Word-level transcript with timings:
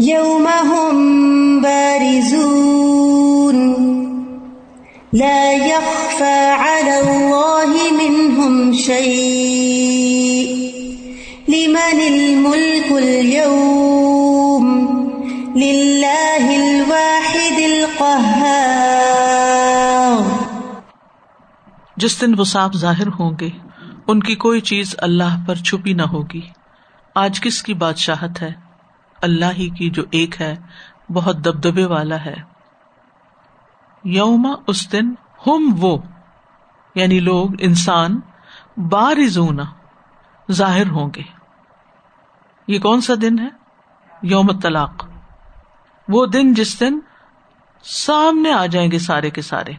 يوم 0.00 0.46
هم 0.46 1.60
بارزون 1.60 3.56
لا 5.12 5.52
يخفى 5.52 6.50
على 6.50 6.98
الله 7.00 7.70
منهم 8.00 8.72
شيء 8.72 10.50
لمن 11.48 12.00
الملك 12.00 12.92
اليوم 12.92 14.66
لله 15.56 16.44
الواحد 16.56 17.58
القهار 17.58 18.36
جس 21.96 22.20
دن 22.20 22.38
وہ 22.38 22.44
صاف 22.44 22.72
ظاہر 22.76 23.06
ہوں 23.06 23.32
گے، 23.40 23.50
ان 24.08 24.20
کی 24.20 24.34
کوئی 24.34 24.60
چیز 24.60 24.94
اللہ 24.98 25.36
پر 25.46 25.54
چھپی 25.54 25.92
نہ 25.92 26.02
ہوگی۔ 26.02 26.40
آج 27.14 27.40
کس 27.40 27.62
کی 27.62 27.74
بادشاہت 27.74 28.42
ہے؟ 28.42 28.65
اللہ 29.26 29.52
ہی 29.56 29.68
کی 29.68 29.90
جو 29.90 30.02
ایک 30.10 30.40
ہے، 30.40 30.56
بہت 31.12 31.36
دبدبے 31.36 31.84
والا 31.84 32.24
ہے۔ 32.24 32.34
یوم 34.04 34.54
اس 34.66 34.92
دن 34.92 35.14
ہم 35.46 35.74
وہ 35.78 35.98
یعنی 36.94 37.20
لوگ، 37.20 37.50
انسان 37.58 38.20
بارزون 38.76 39.60
ظاہر 40.52 40.86
ہوں 40.86 41.10
گے۔ 41.16 41.22
یہ 42.68 42.78
کون 42.78 43.00
سا 43.00 43.14
دن 43.22 43.38
ہے؟ 43.38 43.48
یوم 44.22 44.60
طلاق 44.60 45.04
وہ 46.08 46.26
دن 46.26 46.54
جس 46.54 46.80
دن 46.80 46.98
سامنے 47.82 48.52
آ 48.52 48.66
جائیں 48.66 48.90
گے 48.90 48.98
سارے 48.98 49.30
کے 49.30 49.42
سارے۔ 49.42 49.72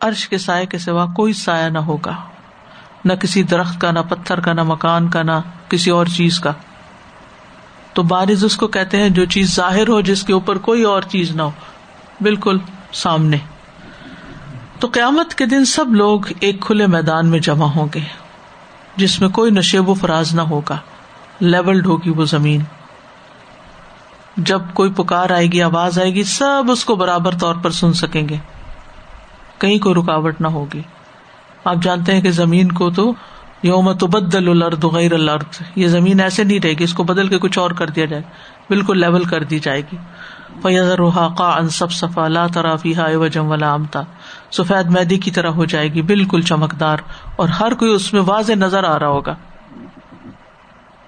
عرش 0.00 0.28
کے 0.28 0.38
سائے 0.38 0.66
کے 0.66 0.78
سوا 0.78 1.06
کوئی 1.16 1.32
سایہ 1.32 1.68
نہ 1.68 1.78
ہوگا۔ 1.78 2.16
نہ 3.04 3.12
کسی 3.12 3.42
درخت 3.42 3.80
کا، 3.80 3.90
نہ 3.90 3.98
پتھر 4.08 4.40
کا، 4.40 4.52
نہ 4.52 4.60
مکان 4.62 5.10
کا، 5.10 5.22
نہ 5.22 5.32
کسی 5.68 5.90
اور 5.90 6.06
چیز 6.06 6.40
کا۔ 6.40 6.52
تو 7.92 8.02
بارز 8.02 8.44
اس 8.44 8.56
کو 8.56 8.66
کہتے 8.66 8.96
ہیں 8.96 9.08
جو 9.08 9.24
چیز 9.24 9.56
ظاہر 9.56 9.88
ہو 9.88 10.00
جس 10.00 10.22
کے 10.22 10.32
اوپر 10.32 10.58
کوئی 10.58 10.82
اور 10.82 11.02
چیز 11.02 11.30
نہ 11.30 11.42
ہو۔ 11.42 11.50
بالکل 12.20 12.58
سامنے۔ 12.92 13.36
تو 14.80 14.88
قیامت 14.92 15.34
کے 15.34 15.46
دن 15.46 15.64
سب 15.64 15.94
لوگ 15.94 16.20
ایک 16.40 16.60
کھلے 16.60 16.86
میدان 16.86 17.26
میں 17.26 17.38
جمع 17.38 17.66
ہوں 17.66 17.86
گے، 17.94 18.00
جس 18.96 19.20
میں 19.20 19.28
کوئی 19.28 19.50
نشیب 19.50 19.88
و 19.88 19.94
فراز 19.94 20.34
نہ 20.34 20.40
ہوگا، 20.40 20.78
لیولڈ 21.40 21.86
ہوگی 21.86 22.10
وہ 22.10 22.24
زمین۔ 22.24 22.60
جب 24.36 24.60
کوئی 24.74 24.92
پکار 24.96 25.30
آئے 25.30 25.46
گی، 25.46 25.62
آواز 25.62 25.98
آئے 25.98 26.14
گی، 26.14 26.24
سب 26.24 26.64
اس 26.68 26.84
کو 26.84 26.96
برابر 26.96 27.38
طور 27.38 27.54
پر 27.54 27.70
سن 27.70 27.92
سکیں 27.92 28.28
گے۔ 28.28 28.36
کہیں 29.58 29.78
کوئی 29.78 29.94
رکاوٹ 29.94 30.40
نہ 30.40 30.46
ہوگی۔ 30.46 30.82
آپ 31.64 31.76
جانتے 31.82 32.14
ہیں 32.14 32.20
کہ 32.20 32.30
زمین 32.30 32.72
کو 32.72 32.90
تو 32.90 33.12
یوم 33.62 33.92
تو 33.92 34.06
بدل 34.06 34.48
الرد 34.48 34.84
غیر 34.84 35.12
الرد 35.12 35.62
یہ 35.76 35.86
زمین 35.86 36.20
ایسے 36.20 36.44
نہیں 36.44 36.60
رہے 36.64 36.72
گی، 36.72 36.84
اس 36.84 36.94
کو 36.94 37.04
بدل 37.04 37.28
کے 37.28 37.38
کچھ 37.38 37.58
اور 37.58 37.70
کر 37.70 37.86
دیا 37.86 38.04
جائے۔ 38.04 38.22
بالکل 38.68 39.00
لیول 39.00 39.24
کر 39.24 39.42
دی 39.42 39.58
جائے 39.58 39.80
گی۔ 39.80 39.96
فیضر 40.62 40.98
ان 41.38 41.68
سب 41.68 41.92
صفا 41.92 42.28
لا 42.28 42.46
ترافی 42.46 42.96
ہائے 42.96 43.16
وجم 43.16 43.46
ولا 43.46 43.72
امتا 43.72 44.00
سفید 44.50 44.86
میدی 44.86 45.18
کی 45.18 45.30
طرح 45.30 45.48
ہو 45.48 45.64
جائے 45.64 45.92
گی، 45.92 46.02
بالکل 46.02 46.42
چمکدار۔ 46.42 46.96
اور 47.36 47.48
ہر 47.48 47.74
کوئی 47.74 47.92
اس 47.92 48.12
میں 48.12 48.20
واضح 48.26 48.52
نظر 48.52 48.84
آ 48.84 48.98
رہا 48.98 49.08
ہوگا۔ 49.08 49.34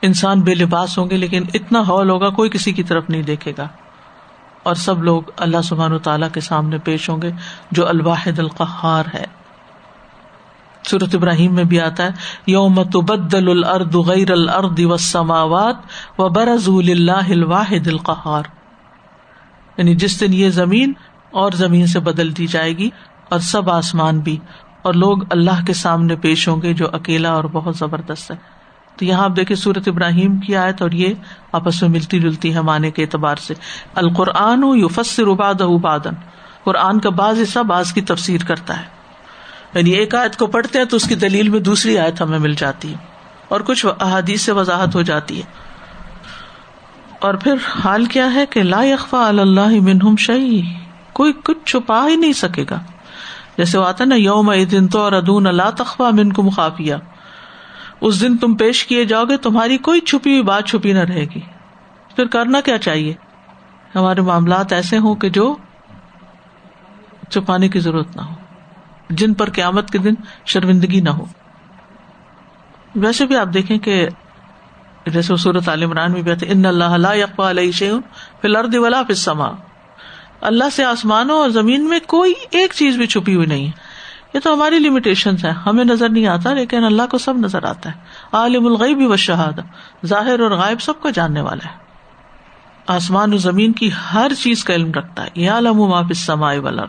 انسان 0.03 0.41
بے 0.41 0.55
لباس 0.55 0.99
ہوں 0.99 1.11
گے، 1.11 1.17
لیکن 1.17 1.43
اتنا 1.55 1.81
ہال 1.81 2.11
ہوگا، 2.11 2.31
کوئی 2.31 2.51
کسی 2.51 2.73
کی 2.73 2.83
طرف 2.83 3.11
نہیں 3.11 3.23
دیکھے 3.23 3.53
گا۔ 3.59 3.69
اور 4.63 4.75
سب 4.75 5.03
لوگ 5.03 5.23
اللہ 5.37 5.63
سبحان 5.65 5.93
و 5.93 5.99
تعالیٰ 5.99 6.29
کے 6.33 6.41
سامنے 6.41 6.79
پیش 6.79 7.11
ہوں 7.11 7.23
گے، 7.23 7.31
جو 7.71 7.89
الواحد 7.89 8.39
القہار 8.39 9.05
ہے۔ 9.15 9.42
صورت 10.89 11.15
ابراہیم 11.15 11.55
میں 11.55 11.65
بھی 11.65 11.81
آتا 11.81 12.03
ہے، 12.03 12.11
یوم 12.47 12.83
تبدل 12.83 13.49
الارض 13.51 13.97
غیر 13.97 14.31
الارض 14.31 14.81
والسماوات 14.85 15.77
و 16.19 16.29
برز 16.29 16.69
اللہ 16.69 17.31
الواحد 17.31 17.87
القہار۔ 17.87 18.43
یعنی 19.77 19.95
جس 19.95 20.21
دن 20.21 20.33
یہ 20.35 20.49
زمین 20.49 20.93
اور 21.31 21.53
زمین 21.53 21.87
سے 21.87 22.01
بدل 22.01 22.37
دی 22.37 22.47
جائے 22.47 22.77
گی 22.77 22.91
اور 23.29 23.41
سب 23.41 23.71
آسمان 23.71 24.21
بھی، 24.21 24.39
اور 24.83 24.95
لوگ 24.95 25.19
اللہ 25.31 25.65
کے 25.67 25.73
سامنے 25.73 26.17
پیش 26.17 26.49
ہوں 26.49 26.63
گے 26.63 26.73
جو 26.73 26.87
اکیلا 26.93 27.33
اور 27.33 27.45
بہت 27.45 27.77
زبردست 27.77 28.31
ہے۔ 28.31 28.37
تو 28.97 29.05
یہاں 29.05 29.25
آپ 29.25 29.37
دیکھیں 29.37 29.57
سورت 29.57 29.89
ابراہیم 29.89 30.39
کی 30.39 30.57
آیت 30.57 30.83
اور 30.83 30.91
یہ 30.91 31.15
آپس 31.53 31.83
میں 31.83 31.91
ملتی 31.91 32.21
جلتی 32.21 32.55
ہے 32.55 32.61
معنی 32.61 32.91
کے 32.91 33.03
اعتبار 33.03 33.37
سے۔ 33.37 33.55
القرآن 33.95 34.63
یفسر 34.65 35.27
اباد 35.27 35.61
ابادن 35.61 36.15
قرآن 36.65 37.01
کا 37.01 37.11
بعض 37.11 37.41
حصہ 37.43 37.59
بعض 37.59 37.93
کی 37.93 38.01
تفسیر 38.01 38.41
کرتا 38.47 38.81
ہے۔ 38.81 39.02
یعنی 39.75 39.91
ایک 39.91 40.15
آیت 40.15 40.37
کو 40.37 40.47
پڑھتے 40.47 40.79
ہیں 40.79 40.87
تو 40.87 40.97
اس 40.97 41.05
کی 41.05 41.15
دلیل 41.15 41.49
میں 41.49 41.61
دوسری 41.61 41.99
آیت 41.99 42.23
ہمیں 42.23 42.39
مل 42.39 42.55
جاتی 42.55 42.91
ہے 42.91 42.99
اور 43.49 43.61
کچھ 43.61 43.87
احادیث 44.01 44.43
سے 44.43 44.53
وضاحت 44.53 44.95
ہو 44.95 45.03
جاتی 45.03 45.39
ہے۔ 45.39 45.63
اور 47.19 47.35
پھر 47.35 47.55
حال 47.85 48.05
کیا 48.05 48.35
ہے 48.35 48.47
کہ 48.47 48.63
لا 48.63 48.81
اخوا 48.81 49.29
اللہ 49.29 49.69
منہم 49.69 50.17
شعی 50.17 50.63
کوئی 51.13 51.33
کچھ 51.45 51.59
چھپا 51.67 52.07
ہی 52.09 52.17
نہیں 52.17 52.33
سکے 52.33 52.65
گا۔ 52.71 52.81
جیسے 53.59 53.79
وہ 53.79 53.87
آتا 53.87 54.05
نا 54.05 54.15
یوم 54.15 54.53
دن 54.53 54.89
تو 54.89 55.01
اور 55.01 55.13
ادون 55.13 55.47
اللہ 55.47 55.71
تخوا 55.77 56.11
من 56.11 56.33
کو 56.33 56.43
مخافیہ 56.43 56.95
اس 58.01 58.21
دن 58.21 58.37
تم 58.37 58.55
پیش 58.55 58.87
کیے 58.87 59.05
جاؤ 59.05 59.25
گے، 59.25 59.37
تمہاری 59.37 59.79
کوئی 59.79 60.01
چھپی 60.01 60.31
ہوئی 60.31 60.43
بات 60.43 60.67
چھپی 60.67 60.93
نہ 60.93 60.99
رہے 60.99 61.25
گی۔ 61.25 61.41
پھر 62.17 62.27
کرنا 62.27 62.61
کیا 62.61 62.79
چاہیے؟ 62.79 63.15
ہمارے 63.95 64.21
معاملات 64.21 64.73
ایسے 64.73 64.99
ہوں 64.99 65.15
کہ 65.15 65.29
جو 65.29 65.57
چھپانے 67.31 67.69
کی 67.69 67.81
ضرورت 67.81 68.17
نہ 68.17 68.23
ہو۔ 68.23 68.42
جن 69.15 69.35
پر 69.35 69.51
قیامت 69.51 69.91
کے 69.91 69.99
دن 69.99 70.15
شرمندگی 70.47 71.01
نہ 71.01 71.11
ہو۔ 71.11 71.25
ویسے 72.95 73.27
بھی 73.27 73.37
آپ 73.37 73.47
دیکھیں 73.55 73.79
کہ 73.79 74.09
جیسے 75.07 75.37
صورت 75.37 75.69
عال 75.69 75.83
عمران 75.83 76.13
میں 76.13 76.23
بھی 76.23 76.33
آتے 76.33 76.47
ان 76.49 76.67
اللہ 76.67 77.07
اقبا 77.07 77.51
علیہ 77.51 77.73
شیون 77.73 78.01
فی 78.43 78.49
الرد 78.49 78.75
ولا 78.75 79.03
فما 79.03 79.51
اللہ 80.41 80.65
سے 80.73 80.85
آسمانوں 80.85 81.39
اور 81.39 81.51
زمین 81.51 81.89
میں 81.89 81.99
کوئی 82.07 82.33
ایک 82.51 82.73
چیز 82.75 82.97
بھی 82.97 83.07
چھپی 83.07 83.35
ہوئی 83.35 83.47
نہیں۔ 83.47 83.67
ہے 83.67 83.93
یہ 84.35 84.41
تو 84.41 84.55
ہماری 84.55 84.79
لمیٹیشن 84.79 85.35
ہے 85.45 85.51
ہمیں 85.51 85.85
نظر 85.85 86.09
نہیں 86.09 86.27
آتا، 86.27 86.53
لیکن 86.53 86.85
اللہ 86.85 87.03
کو 87.11 87.19
سب 87.19 87.37
نظر 87.37 87.65
آتا 87.65 87.89
ہے۔ 87.89 88.01
عالم 88.33 88.67
الغیب 88.67 89.11
و 89.11 89.17
شہاد 89.17 89.61
ظاہر 90.07 90.41
اور 90.41 90.51
غائب 90.51 90.81
سب 90.81 91.01
کو 91.01 91.11
جاننے 91.11 91.41
والا 91.41 91.73
ہے۔ 91.73 91.77
آسمان 92.87 93.35
و 93.35 93.37
زمین 93.37 93.73
کی 93.73 93.91
ہر 94.15 94.33
چیز 94.39 94.65
کا 94.65 94.75
علم 94.75 94.93
رکھتا 94.93 95.25
ہے۔ 95.25 95.29
یہ 95.35 95.51
عالم 95.51 95.77
ما 95.77 96.15
سمائے 96.15 96.59
والا 96.59 96.83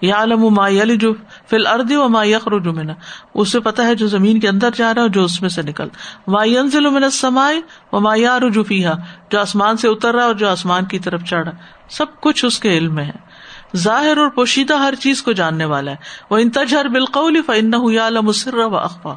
یہ 0.00 0.14
عالم 0.14 0.54
ما 0.54 0.68
یلی 0.68 0.96
جو 0.96 1.12
فی 1.50 1.56
الردی 1.56 1.96
و 1.96 2.08
ما 2.08 2.24
یخر 2.24 2.58
جو 2.58 2.72
منا 2.72 2.92
اس 3.34 3.52
سے 3.52 3.60
پتا 3.60 3.86
ہے 3.86 3.94
جو 3.94 4.06
زمین 4.06 4.40
کے 4.40 4.48
اندر 4.48 4.68
جا 4.74 4.94
رہا 4.94 5.02
ہے 5.02 5.08
جو 5.08 5.24
اس 5.24 5.40
میں 5.40 5.48
سے 5.48 5.62
نکل۔ 5.62 5.88
ما 6.26 6.44
ینزل 6.44 6.90
من 6.90 7.04
السماء 7.04 7.50
و 7.92 8.00
ما 8.00 8.14
یارج 8.16 8.58
فیہا۔ 8.68 8.92
جو 9.30 9.40
آسمان 9.40 9.76
سے 9.76 9.88
اتر 9.88 10.14
رہا 10.14 10.24
اور 10.24 10.34
جو 10.34 10.48
آسمان 10.48 10.84
کی 10.84 10.98
طرف 10.98 11.24
چڑھ 11.24 11.48
رہا 11.48 11.56
سب 11.90 12.20
کچھ 12.20 12.44
اس 12.44 12.58
کے 12.58 12.78
علم 12.78 12.94
میں 12.94 13.04
ہے۔ 13.04 13.46
ظاہر 13.76 14.16
اور 14.18 14.28
پوشیدہ 14.28 14.74
ہر 14.74 14.94
چیز 14.94 15.22
کو 15.22 15.32
جاننے 15.32 15.64
والا 15.64 15.90
ہے۔ 15.90 15.96
وہ 16.30 16.36
انتظار 16.38 16.84
بالقول 16.84 17.42
فن 17.46 17.70
مسر 18.10 18.54
و 18.54 18.76
اخوا 18.76 19.14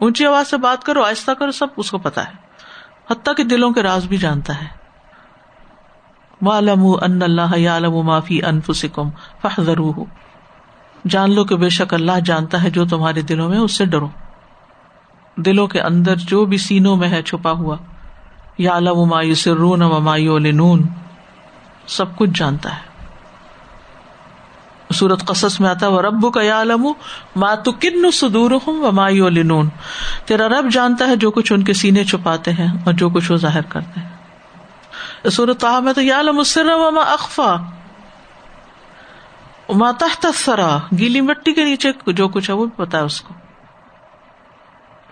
اونچی 0.00 0.26
آواز 0.26 0.48
سے 0.48 0.56
بات 0.56 0.84
کرو، 0.84 1.02
آہستہ 1.02 1.30
کرو، 1.30 1.50
سب 1.50 1.66
اس 1.76 1.90
کو 1.90 1.98
پتا 1.98 2.26
ہے۔ 2.26 2.32
حتیٰ 3.10 3.34
کے 3.34 3.44
دلوں 3.44 3.70
کے 3.70 3.82
راز 3.82 4.04
بھی 4.04 4.16
جانتا 4.16 4.60
ہے۔ 4.60 4.81
وَعْلَمُوا 6.42 6.98
أَنَّ 7.06 7.24
اللَّهَ 7.24 7.56
يَعْلَمُ 7.56 8.04
مَا 8.04 8.20
فِي 8.20 8.40
أَنفُسِكُمْ 8.40 9.10
فَاحْذَرُوهُ 9.40 10.04
جان 11.08 11.34
لو 11.34 11.44
کہ 11.44 11.56
بے 11.56 11.68
شک 11.68 11.94
اللہ 11.94 12.20
جانتا 12.24 12.62
ہے 12.62 12.70
جو 12.70 12.84
تمہارے 12.84 13.22
دلوں 13.22 13.48
میں، 13.48 13.58
اس 13.58 13.72
سے 13.72 13.84
ڈرو۔ 13.84 14.08
دلوں 15.36 15.66
کے 15.66 15.80
اندر 15.80 16.16
جو 16.16 16.44
بھی 16.44 16.58
سینوں 16.58 16.96
میں 16.96 17.08
ہے 17.08 17.22
چھپا 17.22 17.50
ہوا 17.50 17.76
یا 18.58 18.76
علم 18.76 19.04
ما 19.04 19.22
یسرون 19.22 19.82
و 19.82 20.00
ما 20.00 20.16
یعلنون، 20.16 20.86
سب 21.86 22.16
کچھ 22.16 22.30
جانتا 22.34 22.76
ہے۔ 22.76 22.92
سورت 24.94 25.24
قصص 25.24 25.60
میں 25.60 25.70
آتا 25.70 25.86
ہے 25.86 25.90
وہ 25.90 26.02
رب 26.02 26.34
کا 26.34 26.42
یا 26.42 26.62
علم 26.62 26.86
ماں 27.36 27.56
تو 27.56 27.72
کن 27.72 28.10
سدور 28.10 28.50
ہوں 28.50 28.82
و 28.82 28.92
مایو 28.92 29.28
لنون 29.28 29.68
تیرا 30.26 30.48
رب 30.48 30.70
جانتا 30.72 31.06
ہے 31.06 31.16
جو 31.16 31.30
کچھ 31.30 31.52
ان 31.52 31.62
کے 31.62 31.72
سینے 31.72 32.04
چھپاتے 32.04 32.52
ہیں 32.52 32.68
اور 32.84 32.92
جو 32.92 33.08
کچھ 33.08 33.32
وہ 33.32 33.36
ظاہر 33.36 33.62
کرتے 33.62 34.00
ہیں۔ 34.00 34.11
سورت 35.30 35.64
میں 35.82 35.92
تو 35.92 36.02
یا 36.02 36.20
علم 36.20 36.38
اسر 36.38 36.64
ما 36.64 37.00
اخفا 37.00 37.56
تحت 39.98 40.26
سرا 40.34 40.78
گیلی 40.98 41.20
مٹی 41.20 41.52
کے 41.52 41.64
نیچے 41.64 42.12
جو 42.12 42.28
کچھ 42.28 42.50
ہے 42.50 42.54
وہ 42.54 42.66
بھی 42.66 42.84
پتا 42.84 42.98
ہے 42.98 43.02
اس 43.02 43.20
کو۔ 43.20 43.34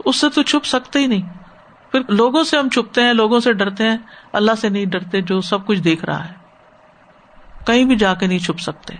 اس 0.05 0.21
سے 0.21 0.29
تو 0.29 0.43
چھپ 0.43 0.65
سکتے 0.65 0.99
ہی 0.99 1.07
نہیں۔ 1.07 1.23
پھر 1.93 2.01
لوگوں 2.09 2.45
سے 2.45 2.59
ہم 2.59 2.69
چھپتے 2.69 3.03
ہیں، 3.03 3.13
لوگوں 3.13 3.41
سے 3.41 3.53
ڈرتے 3.53 3.85
ہیں، 3.85 3.97
اللہ 4.33 4.53
سے 4.61 4.69
نہیں 4.69 4.87
ڈرتے 4.87 5.21
جو 5.21 5.41
سب 5.41 5.67
کچھ 5.67 5.79
دیکھ 5.79 6.05
رہا 6.05 6.29
ہے۔ 6.29 6.35
کہیں 7.67 7.85
بھی 7.85 7.97
جا 7.97 8.15
کے 8.15 8.27
نہیں 8.27 8.39
چھپ 8.39 8.61
سکتے۔ 8.61 8.95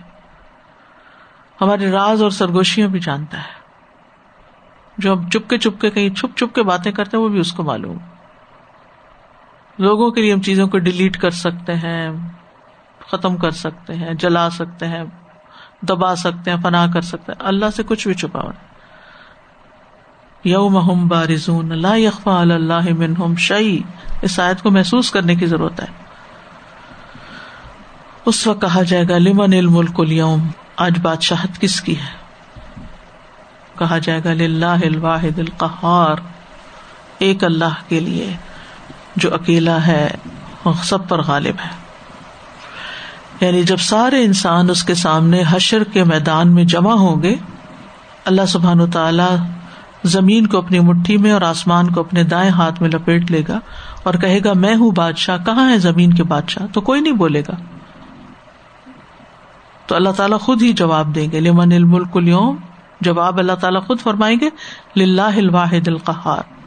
ہمارے 1.61 1.91
راز 1.91 2.23
اور 2.23 2.31
سرگوشیاں 2.31 2.87
بھی 2.87 2.99
جانتا 2.99 3.37
ہے۔ 3.37 3.61
جو 4.97 5.13
ہم 5.13 5.29
چپ 5.29 5.49
کے 5.49 5.57
چپ 5.57 5.81
کے 5.81 5.89
کہیں 5.89 6.15
چھپ 6.15 6.37
چھپ 6.37 6.55
کے 6.55 6.63
باتیں 6.63 6.91
کرتے 6.91 7.17
ہیں، 7.17 7.23
وہ 7.23 7.29
بھی 7.29 7.39
اس 7.39 7.53
کو 7.53 7.63
معلوم۔ 7.63 7.97
لوگوں 9.77 10.11
کے 10.11 10.21
لیے 10.21 10.33
ہم 10.33 10.41
چیزوں 10.41 10.67
کو 10.67 10.77
ڈیلیٹ 10.77 11.17
کر 11.17 11.29
سکتے 11.29 11.75
ہیں، 11.75 12.09
ختم 13.07 13.37
کر 13.37 13.51
سکتے 13.51 13.93
ہیں، 13.93 14.13
جلا 14.13 14.49
سکتے 14.49 14.87
ہیں، 14.87 15.03
دبا 15.81 16.15
سکتے 16.15 16.51
ہیں، 16.51 16.57
فنا 16.63 16.87
کر 16.93 17.01
سکتے 17.01 17.31
ہیں۔ 17.31 17.47
اللہ 17.47 17.65
سے 17.75 17.83
کچھ 17.83 18.07
بھی 18.07 18.15
چھپا 18.15 18.41
ہوا 18.41 18.51
یوم 20.43 21.07
بارزون، 21.07 21.81
لا 21.81 21.95
یخفا 21.95 22.41
اللہ 22.41 22.93
منہم 22.97 23.35
شعی 23.35 23.79
اس 24.21 24.39
آیت 24.39 24.61
کو 24.61 24.71
محسوس 24.71 25.11
کرنے 25.11 25.35
کی 25.35 25.45
ضرورت 25.45 25.79
ہے۔ 25.79 25.85
اس 28.25 28.47
وقت 28.47 28.61
کہا 28.61 28.83
جائے 28.83 29.03
گا، 29.09 29.17
لمن 29.17 29.53
الملک 29.53 29.99
اليوم 29.99 30.47
آج 30.77 30.99
بادشاہت 31.01 31.61
کس 31.61 31.81
کی 31.81 31.99
ہے؟ 31.99 32.21
کہا 33.79 33.97
جائے 33.97 34.21
گا، 34.25 34.33
للہ 34.33 34.65
الواحد 34.65 35.39
القہار۔ 35.39 36.15
ایک 37.19 37.43
اللہ 37.43 37.73
کے 37.87 37.99
لیے۔ 37.99 38.35
جو 39.15 39.33
اکیلا 39.33 39.87
ہے، 39.87 40.09
سب 40.83 41.09
پر 41.09 41.21
غالب 41.21 41.55
ہے۔ 41.65 41.81
یعنی 43.45 43.63
جب 43.63 43.77
سارے 43.77 44.23
انسان 44.23 44.69
اس 44.69 44.83
کے 44.83 44.93
سامنے 44.93 45.43
حشر 45.49 45.83
کے 45.83 46.03
میدان 46.03 46.55
میں 46.55 46.63
جمع 46.63 46.93
ہوں 46.93 47.23
گے، 47.23 47.35
اللہ 48.25 48.45
سبحان 48.47 48.91
تعالی 48.91 49.35
زمین 50.03 50.47
کو 50.47 50.57
اپنی 50.57 50.79
مٹھی 50.79 51.17
میں 51.17 51.31
اور 51.31 51.41
آسمان 51.41 51.91
کو 51.91 51.99
اپنے 51.99 52.23
دائیں 52.23 52.51
ہاتھ 52.51 52.81
میں 52.81 52.89
لپیٹ 52.89 53.31
لے 53.31 53.41
گا 53.47 53.59
اور 54.03 54.13
کہے 54.13 54.39
گا، 54.45 54.53
میں 54.53 54.75
ہوں 54.75 54.91
بادشاہ، 54.91 55.37
کہاں 55.45 55.71
ہے 55.71 55.77
زمین 55.77 56.13
کے 56.13 56.23
بادشاہ؟ 56.23 56.65
تو 56.73 56.81
کوئی 56.81 57.01
نہیں 57.01 57.13
بولے 57.13 57.41
گا۔ 57.41 57.55
تو 59.87 59.95
اللہ 59.95 60.09
تعالیٰ 60.09 60.39
خود 60.39 60.61
ہی 60.61 60.73
جواب 60.73 61.15
دیں 61.15 61.31
گے، 61.31 61.39
لمن 61.39 61.71
الملک 61.71 62.17
اليوم؟ 62.17 62.55
جواب 63.01 63.37
اللہ 63.37 63.53
تعالیٰ 63.53 63.83
خود 63.87 63.99
فرمائیں 63.99 64.37
گے 64.41 64.49
لاہ 65.05 65.37
الواحد 65.37 65.87
القہار۔ 65.87 66.60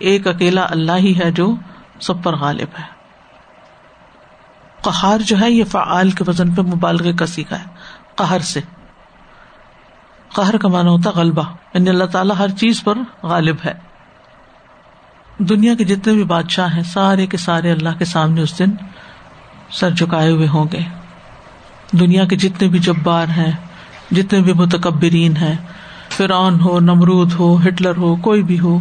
ایک 0.00 0.26
اکیلا 0.26 0.66
اللہ 0.70 0.92
ہی 0.92 1.20
ہے 1.24 1.30
جو 1.30 1.54
سب 2.00 2.22
پر 2.22 2.36
غالب 2.36 2.68
ہے۔ 2.78 3.00
قہار 4.82 5.18
جو 5.18 5.40
ہے 5.40 5.50
یہ 5.50 5.64
فعال 5.64 6.10
کے 6.10 6.24
وزن 6.26 6.54
پہ 6.54 6.62
مبالغ 6.62 7.16
کا 7.16 7.26
سیکھا 7.26 7.58
ہے۔ 7.58 7.64
قہر 8.14 8.38
سے۔ 8.38 8.60
قہر 10.34 10.58
کا 10.58 10.68
مانا 10.68 10.90
ہوتا 10.90 11.10
غلبہ۔ 11.10 11.42
یعنی 11.74 11.88
اللہ 11.88 12.04
تعالیٰ 12.04 12.36
ہر 12.38 12.48
چیز 12.48 12.84
پر 12.84 12.98
غالب 13.22 13.56
ہے۔ 13.64 13.72
دنیا 15.38 15.74
کے 15.74 15.84
جتنے 15.84 16.12
بھی 16.12 16.24
بادشاہ 16.24 16.74
ہیں، 16.74 16.82
سارے 16.82 17.26
کے 17.26 17.36
سارے 17.36 17.72
اللہ 17.72 17.88
کے 17.98 18.04
سامنے 18.04 18.40
اس 18.40 18.58
دن 18.58 18.70
سر 19.70 19.90
جھکائے 19.90 20.30
ہوئے 20.30 20.48
ہوں 20.48 20.64
گے۔ 20.72 20.80
دنیا 21.92 22.24
کے 22.24 22.36
جتنے 22.36 22.68
بھی 22.68 22.78
جبار 22.78 23.26
ہیں، 23.28 23.52
جتنے 24.10 24.40
بھی 24.40 24.52
متکبرین 24.52 25.36
ہیں، 25.36 25.56
فرعون 26.08 26.60
ہو، 26.60 26.80
نمرود 26.80 27.32
ہو، 27.32 27.68
ہٹلر 27.68 27.96
ہو، 27.96 28.16
کوئی 28.16 28.42
بھی 28.42 28.60
ہو 28.60 28.78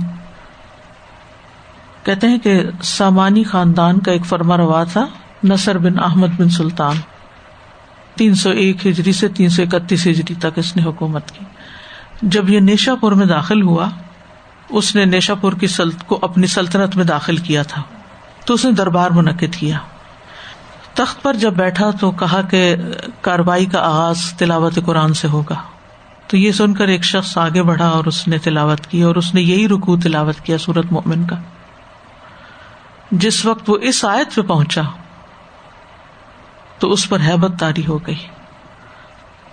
کہتے 2.04 2.28
ہیں 2.28 2.38
کہ 2.38 2.62
سامانی 2.84 3.44
خاندان 3.44 4.00
کا 4.00 4.12
ایک 4.12 4.26
فرما 4.26 4.58
روا 4.58 4.84
تھا، 4.84 5.08
نصر 5.44 5.78
بن 5.78 6.00
احمد 6.00 6.28
بن 6.38 6.50
سلطان۔ 6.50 6.96
تین 8.16 8.36
سو 8.36 8.50
ایک 8.50 8.88
ہجری 8.88 9.12
سے 9.12 9.28
تین 9.28 9.50
سو 9.50 9.62
اکتیس 9.62 10.08
ہجری 10.08 10.34
تک 10.34 10.46
اس 10.56 10.76
نے 10.76 10.84
حکومت 10.84 11.32
کی۔ 11.32 11.46
جب 12.22 12.50
یہ 12.50 12.60
نیشا 12.60 12.96
پور 12.96 13.12
میں 13.12 13.26
داخل 13.26 13.62
ہوا، 13.62 13.90
اس 14.70 14.96
نے 14.96 15.06
نیشا 15.06 15.36
پور 15.36 15.54
کی 15.54 15.68
سلط 15.68 16.04
کو 16.04 16.20
اپنی 16.22 16.48
سلطنت 16.48 16.96
میں 16.96 17.06
داخل 17.06 17.38
کیا 17.38 17.64
تھا۔ 17.64 17.82
تو 18.46 18.54
اس 18.54 18.66
نے 18.66 18.72
دربار 18.72 19.12
منعقد 19.12 19.56
کیا۔ 19.56 19.78
تخت 20.94 21.24
پر 21.24 21.34
جب 21.34 21.54
بیٹھا 21.54 21.92
تو 21.92 22.12
کہا 22.12 22.42
کہ 22.42 22.76
کاروائی 23.22 23.66
کا 23.66 23.80
آغاز 23.80 24.34
تلاوت 24.38 24.80
قرآن 24.86 25.14
سے 25.14 25.28
ہوگا۔ 25.28 25.56
تو 26.28 26.38
یہ 26.38 26.52
سن 26.52 26.74
کر 26.74 26.88
ایک 26.88 27.04
شخص 27.04 27.38
آگے 27.38 27.64
بڑھا 27.64 27.88
اور 27.88 28.06
اس 28.06 28.28
نے 28.28 28.38
تلاوت 28.38 28.88
کی 28.88 29.02
اور 29.02 29.16
اس 29.16 29.34
نے 29.34 29.42
یہی 29.42 29.68
رکو 29.68 29.98
تلاوت 29.98 30.46
کیا 30.46 30.58
سورت 30.58 30.92
مومن 30.92 31.26
کا۔ 31.26 31.36
جس 33.12 33.46
وقت 33.46 33.70
وہ 33.70 33.78
اس 33.82 34.06
آیت 34.06 34.36
پہ 34.36 34.42
پہنچا، 34.42 34.82
تو 36.80 36.92
اس 36.92 37.10
پر 37.10 37.20
ہیبت 37.20 37.60
تاری 37.60 37.86
ہو 37.86 37.98
گئی۔ 38.08 38.28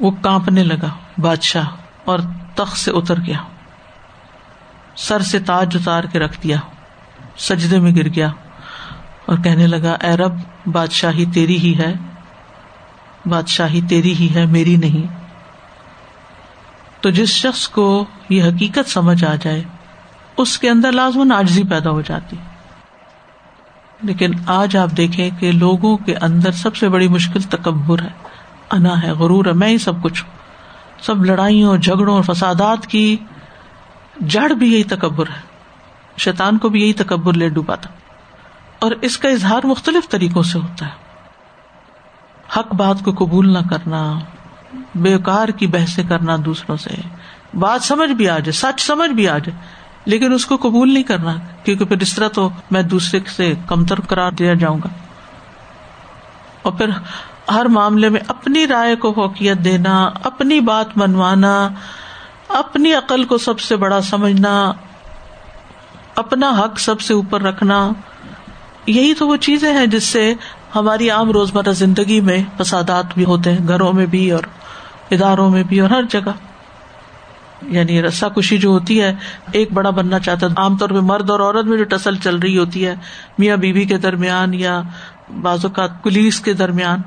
وہ 0.00 0.10
کانپنے 0.10 0.62
لگا، 0.62 0.88
بادشاہ، 1.18 1.68
اور 2.04 2.18
تخت 2.54 2.76
سے 2.76 2.90
اتر 2.90 3.14
گیا۔ 3.26 3.38
سر 4.96 5.22
سے 5.22 5.38
تاج 5.38 5.76
اتار 5.80 6.04
کے 6.04 6.18
رکھ 6.18 6.42
دیا۔ 6.42 6.56
سجدے 7.38 7.80
میں 7.80 7.92
گر 7.96 8.08
گیا۔ 8.08 8.30
اور 9.26 9.38
کہنے 9.38 9.66
لگا، 9.66 9.92
اے 9.92 10.16
رب، 10.16 10.32
بادشاہی 10.72 11.24
تیری 11.34 11.58
ہی 11.58 11.78
ہے۔ 11.78 11.94
بادشاہی 13.26 13.80
تیری 13.88 14.12
ہی 14.12 14.34
ہے، 14.34 14.46
میری 14.46 14.76
نہیں۔ 14.76 15.16
تو 17.00 17.10
جس 17.10 17.28
شخص 17.28 17.68
کو 17.68 18.04
یہ 18.28 18.44
حقیقت 18.44 18.90
سمجھ 18.90 19.24
آ 19.24 19.34
جائے، 19.34 19.62
اس 20.36 20.58
کے 20.58 20.70
اندر 20.70 20.92
لازمن 20.92 21.32
آجزی 21.32 21.64
پیدا 21.64 21.90
ہو 21.90 22.00
جاتی۔ 22.00 22.36
لیکن 24.02 24.30
آج 24.46 24.76
آپ 24.76 24.88
دیکھیں 24.96 25.30
کہ 25.40 25.52
لوگوں 25.52 25.96
کے 25.96 26.14
اندر 26.16 26.52
سب 26.52 26.76
سے 26.76 26.88
بڑی 26.88 27.08
مشکل 27.08 27.40
تکبر 27.40 28.02
ہے، 28.02 28.08
انا 28.70 29.02
ہے، 29.02 29.10
غرور 29.10 29.46
ہے، 29.46 29.52
میں 29.52 29.68
ہی 29.68 29.78
سب 29.78 30.02
کچھ 30.02 30.24
سب 31.02 31.24
لڑائیوں، 31.24 31.76
جھگڑوں 31.76 32.14
اور 32.14 32.34
فسادات 32.34 32.86
کی 32.86 33.16
جڑ 34.20 34.50
بھی 34.50 34.72
یہی 34.72 34.84
تکبر 34.84 35.26
ہے۔ 35.26 35.40
شیطان 36.16 36.58
کو 36.58 36.68
بھی 36.68 36.82
یہی 36.82 36.92
تکبر 36.92 37.32
لے 37.32 37.48
ڈوبا 37.48 37.74
تھا 37.74 37.90
اور 38.78 38.90
اس 39.02 39.18
کا 39.18 39.28
اظہار 39.28 39.66
مختلف 39.66 40.08
طریقوں 40.08 40.42
سے 40.42 40.58
ہوتا 40.58 40.86
ہے۔ 40.86 41.06
حق 42.56 42.74
بات 42.74 42.96
کو 43.04 43.12
قبول 43.12 43.52
نہ 43.52 43.58
کرنا 43.70 44.18
بےکار 44.94 45.48
کی 45.48 45.66
بحث 45.66 45.98
کرنا 46.08 46.36
دوسروں 46.44 46.76
سے۔ 46.76 46.94
بات 47.54 47.82
سمجھ 47.82 48.10
بھی 48.10 48.28
آ 48.28 48.38
جائے، 48.38 48.52
سچ 48.52 48.80
سمجھ 48.80 49.10
بھی 49.10 49.28
آ 49.28 49.38
جائے۔ 49.38 49.85
لیکن 50.06 50.32
اس 50.32 50.46
کو 50.46 50.56
قبول 50.56 50.94
نہیں 50.94 51.02
کرنا، 51.02 51.36
کیونکہ 51.64 51.84
پھر 51.84 51.96
اس 52.00 52.14
طرح 52.14 52.28
تو 52.28 52.50
میں 52.70 52.82
دوسرے 52.82 53.20
سے 53.36 53.54
کمتر 53.66 54.00
کرار 54.00 54.32
دیا 54.32 54.54
جاؤں 54.54 54.78
گا۔ 54.84 54.88
اور 56.62 56.72
پھر 56.72 56.88
ہر 57.50 57.64
معاملے 57.64 58.08
میں 58.08 58.20
اپنی 58.28 58.66
رائے 58.66 58.96
کو 58.96 59.12
فوقیت 59.12 59.58
دینا، 59.58 60.10
اپنی 60.24 60.60
بات 60.60 60.96
منوانا، 60.96 61.68
اپنی 62.48 62.94
عقل 62.94 63.24
کو 63.24 63.38
سب 63.38 63.60
سے 63.60 63.76
بڑا 63.76 64.02
سمجھنا، 64.02 64.72
اپنا 66.16 66.50
حق 66.50 66.78
سب 66.78 67.00
سے 67.00 67.14
اوپر 67.14 67.42
رکھنا، 67.42 67.88
یہی 68.86 69.14
تو 69.14 69.28
وہ 69.28 69.36
چیزیں 69.36 69.72
ہیں 69.72 69.86
جس 69.86 70.04
سے 70.04 70.34
ہماری 70.74 71.10
عام 71.10 71.30
روزمرہ 71.30 71.72
زندگی 71.72 72.20
میں 72.20 72.42
فسادات 72.58 73.04
بھی 73.14 73.24
ہوتے 73.24 73.52
ہیں، 73.52 73.68
گھروں 73.68 73.92
میں 73.92 74.06
بھی 74.06 74.30
اور 74.30 74.42
اداروں 75.10 75.50
میں 75.50 75.62
بھی 75.62 75.80
اور 75.80 75.90
ہر 75.90 76.02
جگہ۔ 76.02 76.30
یعنی 77.62 78.02
رسا 78.02 78.28
کشی 78.28 78.58
جو 78.58 78.68
ہوتی 78.68 79.02
ہے، 79.02 79.14
ایک 79.52 79.72
بڑا 79.72 79.90
بننا 79.90 80.18
چاہتا 80.18 80.46
ہے۔ 80.46 80.52
عام 80.56 80.76
طور 80.76 80.88
پہ 80.88 80.94
مرد 80.94 81.30
اور 81.30 81.40
عورت 81.40 81.66
میں 81.66 81.78
جو 81.78 81.84
ٹسل 81.84 82.16
چل 82.16 82.36
رہی 82.36 82.58
ہوتی 82.58 82.86
ہے، 82.86 82.94
میاں 83.38 83.56
بیوی 83.56 83.84
کے 83.84 83.98
درمیان 83.98 84.54
یا 84.54 84.82
بازو 85.42 85.68
کا 85.68 85.86
پولیس 86.02 86.40
کے 86.40 86.52
درمیان۔ 86.52 86.98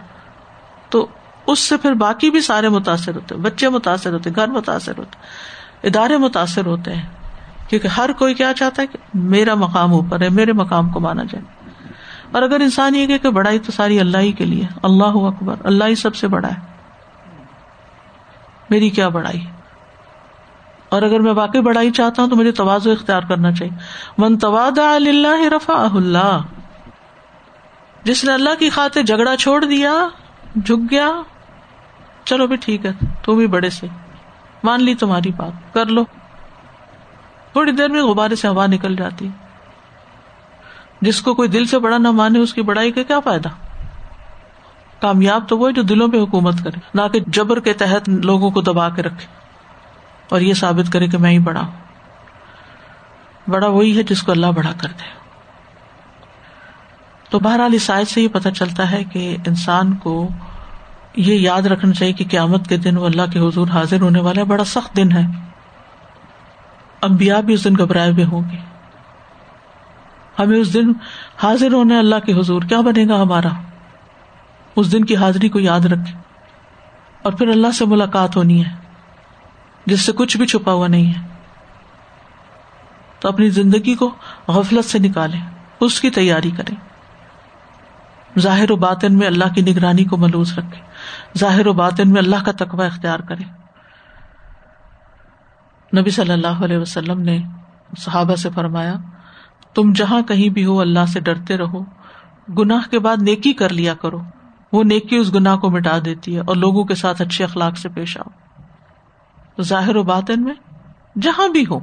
تو 0.90 1.08
اس 1.48 1.60
سے 1.60 1.78
پھر 1.78 1.92
باقی 1.92 2.30
بھی 2.30 2.42
سارے 2.42 2.70
متاثر 2.70 3.16
ہوتے 3.16 3.36
بچے 3.36 3.70
متاثر 3.70 4.14
ہوتے 4.14 4.30
گھر 4.36 4.48
متاثر 4.48 4.98
ہوتے 4.98 5.18
ادارے 5.88 6.18
متاثر 6.18 6.66
ہوتے 6.66 6.96
ہیں۔ 6.96 7.06
کیونکہ 7.70 7.88
ہر 7.88 8.10
کوئی 8.12 8.34
کیا 8.34 8.52
چاہتا 8.58 8.82
ہے 8.82 8.88
کہ 8.88 8.98
میرا 9.14 9.56
مقام 9.56 9.94
اوپر 9.94 10.22
ہے، 10.22 10.30
میرے 10.30 10.54
مقام 10.54 10.90
کو 10.90 11.00
مانا 11.00 11.24
جائے۔ 11.24 11.46
اور 12.32 12.42
اگر 12.42 12.60
انسان 12.60 12.96
یہ 12.96 13.18
کہ 13.18 13.30
بڑائی 13.30 13.60
تو 13.60 13.72
ساری 13.72 14.00
اللہ 14.00 14.18
ہی 14.18 14.32
کے 14.32 14.46
لیے۔ 14.46 14.66
اللہ 14.84 15.04
اکبر، 15.04 15.56
اللہ 15.64 15.84
ہی 15.84 15.96
سب 15.96 16.16
سے 16.16 16.28
بڑا 16.28 16.48
ہے۔ 16.48 16.60
میری 18.70 18.90
کیا 18.90 19.10
بڑائی؟ 19.10 19.46
اور 20.90 21.02
اگر 21.02 21.20
میں 21.20 21.34
واقعی 21.34 21.62
بڑائی 21.62 21.92
چاہتا 21.92 22.22
ہوں 22.22 22.30
تو 22.30 22.36
مجھے 22.36 22.52
توازو 22.52 22.92
اختیار 22.92 23.22
کرنا 23.22 23.52
چاہیے۔ 23.52 23.78
من 24.18 24.38
تواد 24.38 24.78
اللہ 24.78 25.44
رفا 25.44 25.88
اللہ۔ 25.94 26.40
جس 28.04 28.24
نے 28.24 28.34
اللہ 28.34 28.50
کی 28.60 28.70
خاطر 28.70 29.02
جھگڑا 29.02 29.38
چھوڑ 29.38 29.66
دیا، 29.66 29.94
جھک 30.56 30.92
گیا، 30.92 31.12
چلو 32.26 32.48
بھی 32.48 32.56
ٹھیک 32.56 32.86
ہے، 32.86 32.92
تو 33.22 33.36
بھی 33.36 33.48
بڑے 33.48 33.70
سے۔ 33.70 33.88
مان 34.64 34.84
لی 34.84 34.96
تمہاری 34.96 35.32
بات، 35.38 35.74
کر 35.74 35.86
لو۔ 35.86 36.04
تھوڑی 37.52 37.72
دیر 37.72 37.90
میں 37.90 38.04
غبارے 38.04 38.36
سے 38.36 38.48
ہوا 38.48 38.66
نکل 38.68 38.96
جاتی۔ 38.96 39.30
جس 41.02 41.22
کو 41.22 41.34
کوئی 41.34 41.50
دل 41.50 41.66
سے 41.66 41.80
بڑا 41.80 41.98
نہ 41.98 42.12
مانے، 42.12 42.40
اس 42.40 42.54
کی 42.54 42.62
بڑائی 42.62 42.92
کا 42.92 43.04
کیا 43.04 43.20
فائدہ؟ 43.20 43.50
کامیاب 45.02 45.50
تو 45.50 45.58
وہ 45.58 45.70
جو 45.70 45.82
دلوں 45.82 46.08
پہ 46.08 46.18
حکومت 46.18 46.54
کرے، 46.64 46.80
نہ 46.94 47.02
کہ 47.14 47.20
جبر 47.28 47.60
کے 47.60 47.74
تحت 47.74 48.10
لوگوں 48.10 48.52
کو 48.52 48.62
دبا 48.62 48.90
کے 48.90 49.02
رکھے۔ 49.02 49.49
اور 50.30 50.42
یہ 50.42 50.54
ثابت 50.54 50.92
کرے 50.92 51.08
کہ 51.08 51.18
میں 51.18 51.32
ہی 51.32 51.40
بڑا 51.40 51.62
ہوں۔ 51.62 51.72
بڑا 53.48 53.68
وہی 53.68 53.98
ہے 53.98 54.04
جس 54.04 54.24
کو 54.24 54.32
اللہ 54.32 54.48
بڑا 54.48 54.72
کر 54.78 54.88
دے۔ 54.90 55.20
تو 57.30 57.40
بہرحال 57.40 57.74
اس 57.74 57.90
آیت 57.90 58.08
سے 58.08 58.22
یہ 58.22 58.28
پتا 58.28 58.52
چلتا 58.52 58.92
ہے 58.92 59.04
کہ 59.04 59.38
انسان 59.48 59.94
کو 59.94 60.30
یہ 61.16 61.36
یاد 61.36 61.62
رکھنا 61.62 61.94
چاہیے 61.94 62.14
کہ 62.14 62.26
قیامت 62.32 62.68
کے 62.68 62.78
دن 62.78 62.98
وہ 62.98 63.06
اللہ 63.06 63.22
کے 63.34 63.40
حضور 63.40 63.68
حاضر 63.68 64.02
ہونے 64.02 64.20
والا 64.20 64.44
بڑا 64.44 64.64
سخت 64.64 64.98
دن 64.98 65.12
ہے۔ 65.12 65.22
امبیا 67.02 67.40
بھی 67.40 67.54
اس 67.54 67.64
دن 67.64 67.74
گھبرائے 67.78 68.12
ہوئے 68.12 68.26
ہوں 68.26 68.42
گے۔ 68.52 68.58
ہمیں 70.40 70.58
اس 70.58 70.74
دن 70.74 70.94
حاضر 71.44 71.74
ہونے 71.74 72.00
اللہ 72.00 72.16
کے 72.26 72.34
حضور۔ 72.34 72.62
کیا 72.62 72.82
بنے 72.82 73.08
گا 73.08 73.22
ہمارا؟ 73.22 73.50
اس 74.76 74.92
دن 74.92 75.06
کی 75.06 75.16
حاضری 75.16 75.50
کو 75.50 75.60
یاد 75.60 75.80
رکھے 75.80 76.18
اور 77.22 77.34
پھر 77.34 77.48
اللہ 77.48 77.72
سے 77.72 77.86
ملاقات 77.86 78.38
ہونی 78.38 78.66
ہے۔ 78.66 78.89
جس 79.90 80.02
سے 80.02 80.12
کچھ 80.12 80.38
بھی 80.38 80.48
چھپا 80.48 80.72
ہوا 80.72 80.88
نہیں 80.88 81.14
ہے۔ 81.14 81.28
تو 83.20 83.28
اپنی 83.28 83.50
زندگی 83.50 83.96
کو 83.96 84.16
غفلت 84.48 84.86
سے 84.86 85.00
نکالے 85.00 85.38
اس 85.80 86.02
کی 86.02 86.10
تیاری 86.10 86.52
کرے 86.52 86.76
ظاہر 88.40 88.72
و 88.72 88.76
باطن 88.76 89.18
میں 89.18 89.28
اللہ 89.28 89.54
کی 89.56 89.62
نگرانی 89.62 90.04
کو 90.04 90.18
ملوز 90.18 90.58
رکھے 90.58 90.82
ظاہر 91.38 91.68
و 91.68 91.74
باطن 91.74 92.10
میں 92.10 92.22
اللہ 92.22 92.44
کا 92.46 92.52
تقوی 92.52 92.86
اختیار 92.86 93.20
کرے 93.20 93.44
نبی 96.02 96.10
صلی 96.10 96.32
اللہ 96.32 96.64
علیہ 96.64 96.78
وسلم 96.78 97.22
نے 97.22 97.42
صحابہ 97.98 98.36
سے 98.36 98.50
فرمایا، 98.56 98.94
تم 99.76 99.94
جہاں 99.94 100.22
کہیں 100.22 100.50
بھی 100.50 100.66
ہو 100.66 100.82
اللہ 100.82 101.06
سے 101.08 101.20
ڈرتے 101.20 101.58
رہو۔ 101.58 101.84
گناہ 102.58 102.90
کے 102.90 103.00
بعد 103.00 103.18
نیکی 103.22 103.54
کر 103.54 103.70
لیا 103.70 103.94
کرو۔ 103.94 104.20
وہ 104.74 104.84
نیکی 104.84 105.16
اس 105.16 105.34
گناہ 105.34 105.56
کو 105.56 105.70
مٹا 105.70 105.98
دیتی 106.06 106.36
ہے 106.36 106.40
اور 106.40 106.56
لوگوں 106.56 106.84
کے 106.84 106.96
ساتھ 106.96 107.22
اچھے 107.22 107.44
اخلاق 107.44 107.78
سے 107.78 107.90
پیش 107.90 108.18
آؤ۔ 108.18 108.49
ظاہر 109.62 109.96
و 109.96 110.04
باطن 110.04 110.44
میں، 110.44 110.54
جہاں 111.22 111.48
بھی 111.48 111.66
ہو۔ 111.70 111.80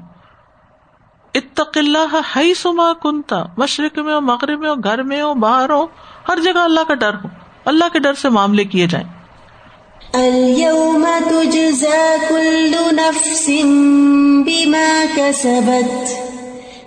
اتق 1.34 1.78
اللہ 1.78 2.16
ہائی 2.36 2.54
سما 2.54 2.92
کنتا، 2.92 3.44
مشرق 3.56 3.98
میں 3.98 4.14
ہو، 4.14 4.20
مغرب 4.20 4.58
میں 4.60 4.68
ہو، 4.68 4.74
گھر 4.74 5.02
میں 5.02 5.22
ہو، 5.22 5.34
باہر 5.34 5.70
ہو، 5.70 5.86
ہر 6.28 6.38
جگہ 6.38 6.58
اللہ 6.58 6.80
کا 6.88 6.94
ڈر 6.94 7.14
ہو۔ 7.14 7.28
اللہ 7.64 7.84
کے 7.92 7.98
ڈر 7.98 8.14
سے 8.14 8.28
معاملے 8.28 8.64
کیے 8.64 8.86
جائیں۔ 8.86 9.06
اليوم 10.12 11.06
تجزى 11.28 12.26
كل 12.28 12.72
نفس 12.92 13.48
بما 14.46 15.04
كسبت، 15.14 16.12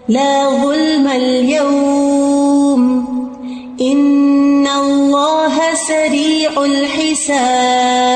لا 0.09 0.49
ظلم 0.61 1.07
اليوم۔ 1.11 3.05
ان 3.79 4.65
اللہ 4.69 5.75
سریع 5.87 6.59
الحساب۔ 6.59 8.08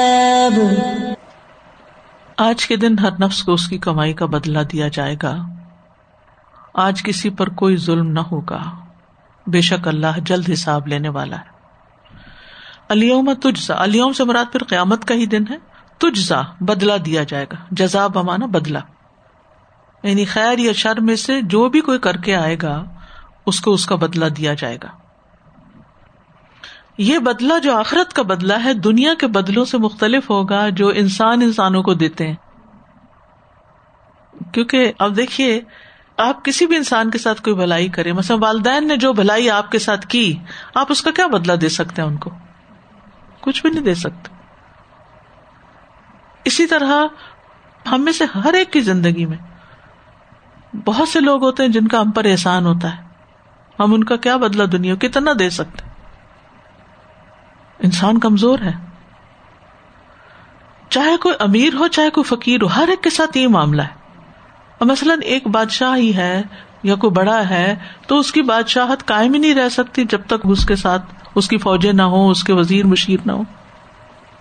آج 2.43 2.67
کے 2.67 2.75
دن 2.75 2.99
ہر 2.99 3.11
نفس 3.11 3.43
کو 3.43 3.53
اس 3.53 3.67
کی 3.67 3.77
کمائی 3.77 4.13
کا 4.13 4.25
بدلہ 4.25 4.59
دیا 4.59 4.87
جائے 4.87 5.15
گا۔ 5.23 5.35
آج 6.73 7.03
کسی 7.03 7.29
پر 7.29 7.49
کوئی 7.49 7.77
ظلم 7.77 8.11
نہ 8.11 8.19
ہوگا۔ 8.19 8.61
بے 9.47 9.61
شک 9.61 9.87
اللہ 9.87 10.19
جلد 10.25 10.49
حساب 10.53 10.87
لینے 10.87 11.09
والا 11.09 11.37
ہے۔ 11.37 11.53
علیوم 12.89 13.33
تجزا۔ 13.33 13.83
علیوم 13.83 14.13
سے 14.13 14.23
مراد 14.23 14.45
پھر 14.51 14.63
قیامت 14.63 15.05
کا 15.05 15.13
ہی 15.13 15.25
دن 15.25 15.43
ہے۔ 15.49 15.57
تجزا 15.97 16.41
بدلا 16.59 16.93
دیا 17.05 17.23
جائے 17.23 17.45
گا۔ 17.51 17.65
جزا 17.71 18.07
بمانا 18.07 18.45
بدلا 18.45 18.79
یعنی 20.03 20.25
خیر 20.25 20.59
یا 20.59 20.71
شر 20.73 21.01
میں 21.01 21.15
سے 21.15 21.41
جو 21.41 21.69
بھی 21.69 21.81
کوئی 21.81 21.99
کر 21.99 22.17
کے 22.17 22.35
آئے 22.35 22.57
گا، 22.61 22.83
اس 23.45 23.61
کو 23.61 23.73
اس 23.73 23.85
کا 23.85 23.95
بدلا 23.95 24.25
دیا 24.37 24.53
جائے 24.53 24.77
گا۔ 24.83 25.02
یہ 26.97 27.17
بدلا 27.17 27.57
جو 27.57 27.77
آخرت 27.77 28.13
کا 28.13 28.21
بدلا 28.21 28.63
ہے، 28.63 28.73
دنیا 28.73 29.13
کے 29.13 29.27
بدلوں 29.27 29.65
سے 29.65 29.77
مختلف 29.77 30.29
ہوگا 30.29 30.69
جو 30.69 30.89
انسان 30.89 31.41
انسانوں 31.41 31.83
کو 31.83 31.93
دیتے 31.93 32.27
ہیں۔ 32.27 32.35
کیونکہ 34.51 34.91
اب 34.99 35.15
دیکھیے، 35.15 35.61
آپ 36.17 36.45
کسی 36.45 36.65
بھی 36.65 36.75
انسان 36.75 37.09
کے 37.09 37.17
ساتھ 37.17 37.41
کوئی 37.41 37.55
بھلائی 37.55 37.87
کرے 37.87 38.11
مثلا 38.11 38.37
والدین 38.39 38.87
نے 38.87 38.97
جو 38.97 39.13
بھلائی 39.13 39.49
آپ 39.49 39.71
کے 39.71 39.79
ساتھ 39.79 40.07
کی، 40.07 40.35
آپ 40.75 40.87
اس 40.89 41.01
کا 41.01 41.11
کیا 41.11 41.27
بدلا 41.27 41.53
دے 41.61 41.69
سکتے 41.69 42.01
ہیں 42.01 42.09
ان 42.09 42.17
کو؟ 42.17 42.29
کچھ 43.41 43.61
بھی 43.61 43.69
نہیں 43.69 43.83
دے 43.83 43.93
سکتے۔ 43.93 44.35
اسی 46.45 46.67
طرح 46.67 47.07
ہم 47.91 48.01
میں 48.01 48.13
سے 48.13 48.23
ہر 48.25 48.53
ایک 48.53 48.73
کی 48.73 48.79
زندگی 48.79 49.25
میں 49.25 49.37
بہت 50.85 51.09
سے 51.09 51.19
لوگ 51.19 51.43
ہوتے 51.43 51.63
ہیں 51.63 51.69
جن 51.69 51.87
کا 51.87 52.01
ہم 52.01 52.11
پر 52.11 52.25
احسان 52.25 52.65
ہوتا 52.65 52.97
ہے۔ 52.97 53.01
ہم 53.79 53.93
ان 53.93 54.03
کا 54.03 54.15
کیا 54.15 54.37
بدلا 54.37 54.63
دنیا 54.71 54.95
کتنا 54.95 55.31
دے 55.39 55.49
سکتے 55.49 55.92
انسان 57.79 58.19
کمزور 58.19 58.59
ہے۔ 58.59 58.71
چاہے 60.89 61.17
کوئی 61.17 61.35
امیر 61.39 61.73
ہو، 61.73 61.87
چاہے 61.87 62.09
کوئی 62.09 62.23
فقیر 62.23 62.61
ہو، 62.61 62.67
ہر 62.67 62.87
ایک 62.87 63.01
کے 63.01 63.09
ساتھ 63.09 63.37
یہ 63.37 63.47
معاملہ 63.47 63.81
ہے۔ 63.81 64.03
مثلاً 64.81 65.19
ایک 65.23 65.47
بادشاہ 65.47 65.97
ہی 65.97 66.15
ہے 66.15 66.41
یا 66.83 66.95
کوئی 66.95 67.11
بڑا 67.11 67.49
ہے، 67.49 67.75
تو 68.07 68.19
اس 68.19 68.31
کی 68.31 68.41
بادشاہت 68.41 69.05
قائم 69.05 69.33
ہی 69.33 69.39
نہیں 69.39 69.55
رہ 69.55 69.69
سکتی 69.69 70.05
جب 70.09 70.21
تک 70.27 70.33
اس 70.43 70.65
کے 70.65 70.75
ساتھ 70.75 71.05
اس 71.35 71.47
کی 71.47 71.57
فوجیں 71.57 71.93
نہ 71.93 72.01
ہو 72.01 72.29
اس 72.29 72.43
کے 72.43 72.53
وزیر 72.53 72.85
مشیر 72.85 73.19
نہ 73.25 73.31
ہو 73.31 73.43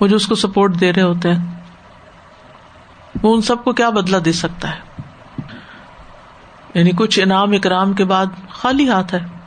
وہ 0.00 0.06
جو 0.06 0.16
اس 0.16 0.26
کو 0.26 0.34
سپورٹ 0.34 0.80
دے 0.80 0.92
رہے 0.92 1.02
ہوتے 1.02 1.34
ہیں، 1.34 1.54
وہ 3.22 3.34
ان 3.34 3.42
سب 3.42 3.64
کو 3.64 3.72
کیا 3.72 3.90
بدلا 3.90 4.18
دے 4.24 4.32
سکتا 4.32 4.70
ہے؟ 4.70 5.02
یعنی 6.74 6.90
کچھ 6.96 7.20
انعام 7.22 7.52
اکرام 7.52 7.92
کے 7.92 8.04
بعد 8.04 8.26
خالی 8.48 8.88
ہاتھ 8.88 9.14
ہے۔ 9.14 9.41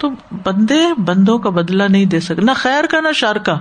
تو 0.00 0.10
بندے 0.44 0.80
بندوں 0.98 1.38
کا 1.38 1.50
بدلا 1.50 1.86
نہیں 1.88 2.04
دے 2.04 2.20
سکتے، 2.20 2.42
نہ 2.42 2.50
خیر 2.56 2.84
کا 2.90 3.00
نہ 3.00 3.12
شر 3.14 3.38
کا۔ 3.38 3.58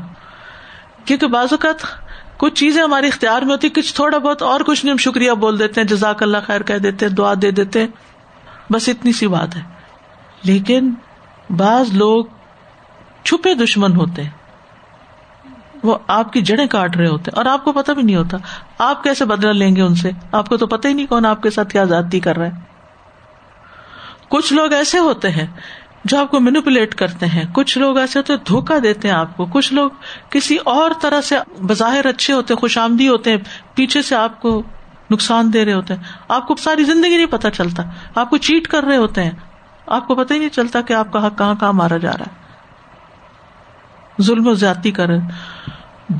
کیونکہ 1.06 1.28
بعض 1.28 1.48
اوقات 1.52 1.86
کچھ 2.38 2.54
چیزیں 2.54 2.84
ہمارے 2.84 3.08
اختیار 3.08 3.42
میں 3.42 3.52
ہوتی 3.52 3.70
کچھ 3.70 3.96
تھوڑا 3.96 4.18
بہت 4.18 4.42
اور 4.42 4.60
کچھ 4.60 4.86
نہیں، 4.86 4.92
ہم 4.92 4.98
شکریہ 4.98 5.32
بول 5.32 5.60
دیتے 5.60 5.82
ہیں، 5.82 5.88
جزاک 5.88 6.24
اللہ 6.24 6.38
خیر 6.48 6.62
کہہ 6.62 6.76
دیتے 6.76 7.06
ہیں، 7.06 7.14
دعا 7.14 7.34
دے 7.42 7.52
دیتے 7.52 7.80
ہیں۔ 7.80 7.88
بس 8.70 8.90
اتنی 8.90 9.12
سی 9.12 9.28
بات 9.28 9.56
ہے۔ 9.56 9.62
لیکن 10.44 10.94
بعض 11.50 11.94
لوگ 11.94 12.26
چھپے 13.24 13.54
دشمن 13.54 13.96
ہوتے 13.96 14.24
ہیں۔ 14.24 14.30
وہ 15.84 15.98
آپ 16.08 16.34
کی 16.34 16.42
جڑیں 16.42 16.68
کاٹ 16.68 16.98
رہے 16.98 17.08
ہوتے 17.08 17.32
اور 17.36 17.46
آپ 17.46 17.64
کو 17.64 17.72
پتا 17.72 17.94
بھی 17.94 18.04
نہیں 18.04 18.16
ہوتا۔ 18.16 18.38
آپ 18.78 19.04
کیسے 19.04 19.26
بدلا 19.26 19.52
لیں 19.52 19.76
گے 19.76 19.82
ان 19.82 19.96
سے؟ 19.96 20.12
آپ 20.32 20.50
کو 20.50 20.58
تو 20.58 20.68
پتا 20.68 20.90
ہی 20.90 20.94
نہیں 20.94 21.06
کون 21.06 21.26
آپ 21.26 21.44
کے 21.44 21.50
ساتھ 21.50 21.70
کیا 21.70 21.84
زیادتی 21.84 22.20
کر 22.20 22.38
رہے 22.38 22.48
ہیں 22.48 22.60
کچھ 24.30 24.54
لوگ 24.54 24.74
ایسے 24.74 25.00
ہوتے 25.00 25.30
ہیں 25.30 25.48
جو 26.06 26.20
آپ 26.20 26.32
کو 26.32 26.40
مینوپولیٹ 26.40 26.96
کرتے 26.96 27.26
ہیں. 27.26 27.44
کچھ 27.54 27.78
لوگ 27.78 27.98
ایسے 27.98 28.20
ہوتے 28.20 28.34
دھوکا 28.48 28.76
دیتے 28.84 29.08
ہیں 29.08 29.16
آپ 29.16 29.36
کو. 29.38 29.46
کچھ 29.46 29.74
لوگ 29.74 29.90
کسی 30.30 30.58
اور 30.66 30.92
طرح 31.02 31.22
سے 31.22 31.38
بظاہر 31.62 32.06
اچھے 32.06 32.34
ہوتے 32.34 32.56
خوش 32.56 32.78
آمدی 32.78 33.08
ہوتے 33.08 33.32
ہیں، 33.32 33.38
پیچھے 33.76 34.02
سے 34.02 34.16
آپ 34.16 34.42
کو 34.42 34.62
نقصان 35.12 35.54
دے 35.54 35.66
رہے 35.66 35.74
ہوتے 35.74 35.94
ہیں. 35.94 36.04
آپ 36.28 36.48
کو 36.48 36.56
ساری 36.56 36.84
زندگی 36.84 37.16
نہیں 37.16 37.26
پتا 37.26 37.50
چلتا. 37.52 37.84
آپ 38.16 38.30
کو 38.30 38.38
چیٹ 38.38 38.68
کر 38.68 38.84
رہے 38.84 38.98
ہوتے 38.98 39.24
ہیں. 39.24 39.32
آپ 39.88 40.08
کو 40.08 40.16
پتہ 40.16 40.34
ہی 40.34 40.40
نہیں 40.40 40.50
چلتا 40.50 40.82
کہ 40.82 40.94
آپ 40.94 41.12
کا 41.14 41.26
حق 41.28 41.38
کہاں 41.38 41.56
کہاں 41.56 41.74
مارا 41.74 41.98
جا 41.98 42.12
رہا 42.12 42.26
ہے. 42.26 42.38
ظلم 44.22 44.48
و 44.48 44.54
زیادتی 44.54 44.92
کر 44.92 45.12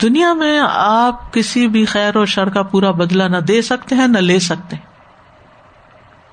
دنیا 0.02 0.34
میں 0.34 0.60
آپ 0.70 1.34
کسی 1.34 1.68
بھی 1.68 1.84
خیر 1.86 2.18
و 2.18 2.26
شر 2.26 2.50
کا 2.50 2.64
پورا 2.64 2.92
بدلا 2.92 3.28
نہ 3.28 3.38
دے 3.38 3.62
سکتے 3.62 3.96
ہیں، 3.96 4.08
نہ 4.08 4.18
لے 4.18 4.40
سکتے 4.40 4.76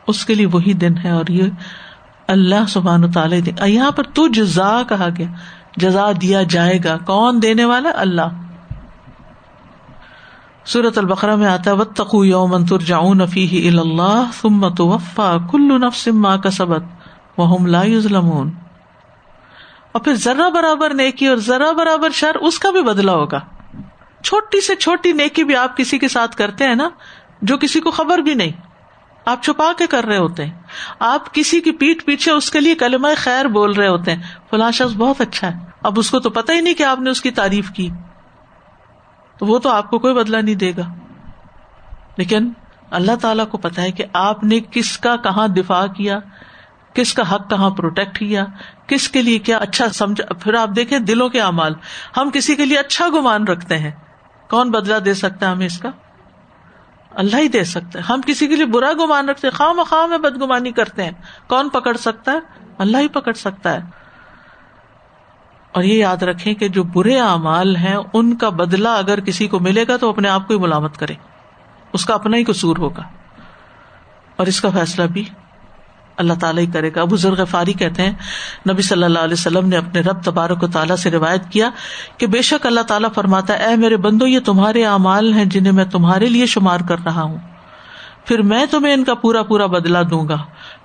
اس 0.08 0.24
کے 0.24 0.34
لیے 0.34 0.46
وہی 0.46 0.72
دن 0.72 0.98
ہے 0.98 1.10
اور 1.10 1.30
یہ 1.30 1.50
اللہ 2.28 2.66
سبحان 2.68 3.12
تعالی 3.12 3.40
دے 3.40 3.50
یہاں 3.66 3.90
پر 3.90 4.02
تو 4.02 4.28
جزا 4.28 4.82
کہا 4.88 5.08
گیا۔ 5.16 5.26
جزا 5.76 6.10
دیا 6.22 6.42
جائے 6.42 6.78
گا۔ 6.84 6.96
کون 6.96 7.42
دینے 7.42 7.64
والا؟ 7.64 7.90
اللہ۔ 7.94 8.42
سورت 10.64 10.98
البقرا 10.98 11.34
میں 11.34 11.46
آتا 11.46 11.70
ہے 11.70 11.84
تقو 11.84 12.24
یوم 12.24 12.66
ترجعون 12.66 13.26
فیہ 13.26 13.80
اللہ 13.80 14.24
ثم 14.40 14.74
توفا 14.74 15.36
کل 15.50 15.80
نفس 15.86 16.08
ما 16.08 16.36
کسبت 16.36 16.82
وهم 17.38 17.66
لا 17.66 17.82
یظلمون 17.82 18.50
اور 19.92 20.02
پھر 20.02 20.14
ذرا 20.14 20.48
برابر 20.48 20.94
نیکی 20.94 21.26
اور 21.26 21.36
ذرا 21.36 21.72
برابر 21.72 22.10
شر، 22.10 22.34
اس 22.34 22.58
کا 22.58 22.70
بھی 22.70 22.82
بدلا 22.82 23.12
ہوگا۔ 23.12 23.40
چھوٹی 24.24 24.60
سے 24.60 24.74
چھوٹی 24.74 25.12
نیکی 25.12 25.44
بھی 25.44 25.56
آپ 25.56 25.76
کسی 25.76 25.98
کے 25.98 26.08
ساتھ 26.08 26.36
کرتے 26.36 26.64
ہیں 26.64 26.74
نا، 26.74 26.88
جو 27.42 27.58
کسی 27.58 27.80
کو 27.80 27.90
خبر 27.90 28.18
بھی 28.18 28.34
نہیں۔ 28.34 28.52
آپ 29.26 29.42
چھپا 29.42 29.72
کے 29.78 29.86
کر 29.86 30.04
رہے 30.04 30.16
ہوتے 30.16 30.44
ہیں۔ 30.44 30.52
آپ 30.98 31.34
کسی 31.34 31.60
کی 31.60 31.72
پیٹ 31.72 32.04
پیچھے 32.04 32.32
اس 32.32 32.50
کے 32.50 32.60
لیے 32.60 32.74
کلمہ 32.74 33.08
خیر 33.16 33.44
بول 33.44 33.72
رہے 33.72 33.88
ہوتے 33.88 34.14
ہیں۔ 34.14 34.22
فلاں 34.50 34.70
شخص 34.70 34.96
بہت 34.96 35.20
اچھا 35.20 35.48
ہے۔ 35.48 35.60
اب 35.82 35.98
اس 35.98 36.10
کو 36.10 36.20
تو 36.20 36.30
پتا 36.30 36.52
ہی 36.52 36.60
نہیں 36.60 36.74
کہ 36.74 36.82
آپ 36.82 37.00
نے 37.00 37.10
اس 37.10 37.20
کی 37.20 37.30
تعریف 37.30 37.70
کی۔ 37.70 37.90
تو 39.38 39.46
وہ 39.46 39.58
تو 39.58 39.68
آپ 39.68 39.90
کو 39.90 39.98
کوئی 39.98 40.14
بدلا 40.14 40.40
نہیں 40.40 40.54
دے 40.54 40.72
گا۔ 40.76 40.94
لیکن 42.16 42.52
اللہ 42.90 43.12
تعالی 43.22 43.42
کو 43.50 43.58
پتا 43.58 43.82
ہے 43.82 43.92
کہ 43.92 44.04
آپ 44.12 44.44
نے 44.44 44.60
کس 44.70 44.98
کا 44.98 45.16
کہاں 45.16 45.48
دفاع 45.48 45.86
کیا، 45.86 46.18
کس 46.94 47.14
کا 47.14 47.34
حق 47.34 47.50
کہاں 47.50 47.70
پروٹیکٹ 47.70 48.18
کیا، 48.18 48.44
کس 48.86 49.08
کے 49.08 49.22
لیے 49.22 49.38
کیا 49.38 49.58
اچھا 49.58 49.88
سمجھا۔ 49.88 50.34
پھر 50.34 50.54
آپ 50.54 50.68
دیکھیں 50.76 50.98
دلوں 50.98 51.28
کے 51.28 51.40
امال 51.40 51.74
ہم 52.16 52.30
کسی 52.30 52.54
کے 52.54 52.64
لیے 52.64 52.78
اچھا 52.78 53.08
گمان 53.08 53.44
رکھتے 53.44 53.78
ہیں۔ 53.78 53.90
کون 54.50 54.70
بدلا 54.70 54.98
دے 55.04 55.14
سکتا 55.14 55.46
ہے 55.46 55.50
ہمیں 55.50 55.66
اس 55.66 55.78
کا؟ 55.78 55.90
اللہ 57.16 57.36
ہی 57.36 57.48
دے 57.48 57.64
سکتا 57.64 57.98
ہے 57.98 58.04
ہم 58.12 58.20
کسی 58.26 58.46
کے 58.46 58.56
لیے 58.56 58.66
برا 58.66 58.92
گمان 58.92 59.28
رکھتے 59.28 59.50
خواہ 59.50 59.72
مخواہ 59.72 60.06
میں 60.06 60.18
بدگمانی 60.18 60.72
کرتے 60.72 61.04
ہیں۔ 61.04 61.10
کون 61.46 61.68
پکڑ 61.68 61.96
سکتا 61.96 62.32
ہے؟ 62.32 62.38
اللہ 62.78 62.96
ہی 62.98 63.08
پکڑ 63.08 63.32
سکتا 63.32 63.72
ہے۔ 63.72 63.78
اور 65.72 65.82
یہ 65.82 65.94
یاد 65.94 66.22
رکھیں 66.22 66.54
کہ 66.54 66.68
جو 66.68 66.82
برے 66.82 67.20
اعمال 67.20 67.76
ہیں، 67.76 67.96
ان 68.12 68.36
کا 68.36 68.48
بدلہ 68.48 68.88
اگر 68.88 69.20
کسی 69.20 69.48
کو 69.48 69.58
ملے 69.58 69.84
گا 69.88 69.96
تو 69.96 70.08
اپنے 70.08 70.28
آپ 70.28 70.48
کو 70.48 70.54
ہی 70.54 70.58
ملامت 70.58 70.98
کرے۔ 70.98 71.14
اس 71.92 72.04
کا 72.04 72.14
اپنا 72.14 72.36
ہی 72.36 72.44
قصور 72.44 72.76
ہوگا۔ 72.76 73.02
اور 74.36 74.46
اس 74.46 74.60
کا 74.60 74.70
فیصلہ 74.70 75.04
بھی 75.04 75.24
اللہ 76.16 76.34
تعالیٰ 76.40 76.62
ہی 76.62 76.66
کرے 76.66 76.90
گا۔ 76.96 77.00
ابو 77.00 77.16
ذر 77.16 77.32
غفاری 77.32 77.72
کہتے 77.72 78.02
ہیں، 78.02 78.12
نبی 78.70 78.82
صلی 78.82 79.04
اللہ 79.04 79.18
علیہ 79.18 79.32
وسلم 79.32 79.68
نے 79.68 79.76
اپنے 79.76 80.00
رب 80.00 80.22
تبارک 80.22 80.62
و 80.62 80.66
تعالیٰ 80.66 80.96
سے 80.96 81.10
روایت 81.10 81.42
کیا 81.50 81.70
کہ 82.18 82.26
بے 82.26 82.42
شک 82.42 82.66
اللہ 82.66 82.80
تعالیٰ 82.80 83.08
فرماتا 83.14 83.58
ہے، 83.58 83.64
اے 83.64 83.76
میرے 83.76 83.96
بندو، 83.96 84.26
یہ 84.26 84.40
تمہارے 84.40 84.84
اعمال 84.84 85.32
ہیں 85.32 85.44
جنہیں 85.44 85.72
میں 85.72 85.84
تمہارے 85.84 86.26
لیے 86.26 86.46
شمار 86.46 86.80
کر 86.88 86.96
رہا 87.04 87.22
ہوں۔ 87.22 87.38
پھر 88.24 88.42
میں 88.42 88.64
تمہیں 88.66 88.94
ان 88.94 89.04
کا 89.04 89.14
پورا 89.14 89.42
پورا 89.42 89.66
بدلا 89.66 90.02
دوں 90.02 90.28
گا۔ 90.28 90.36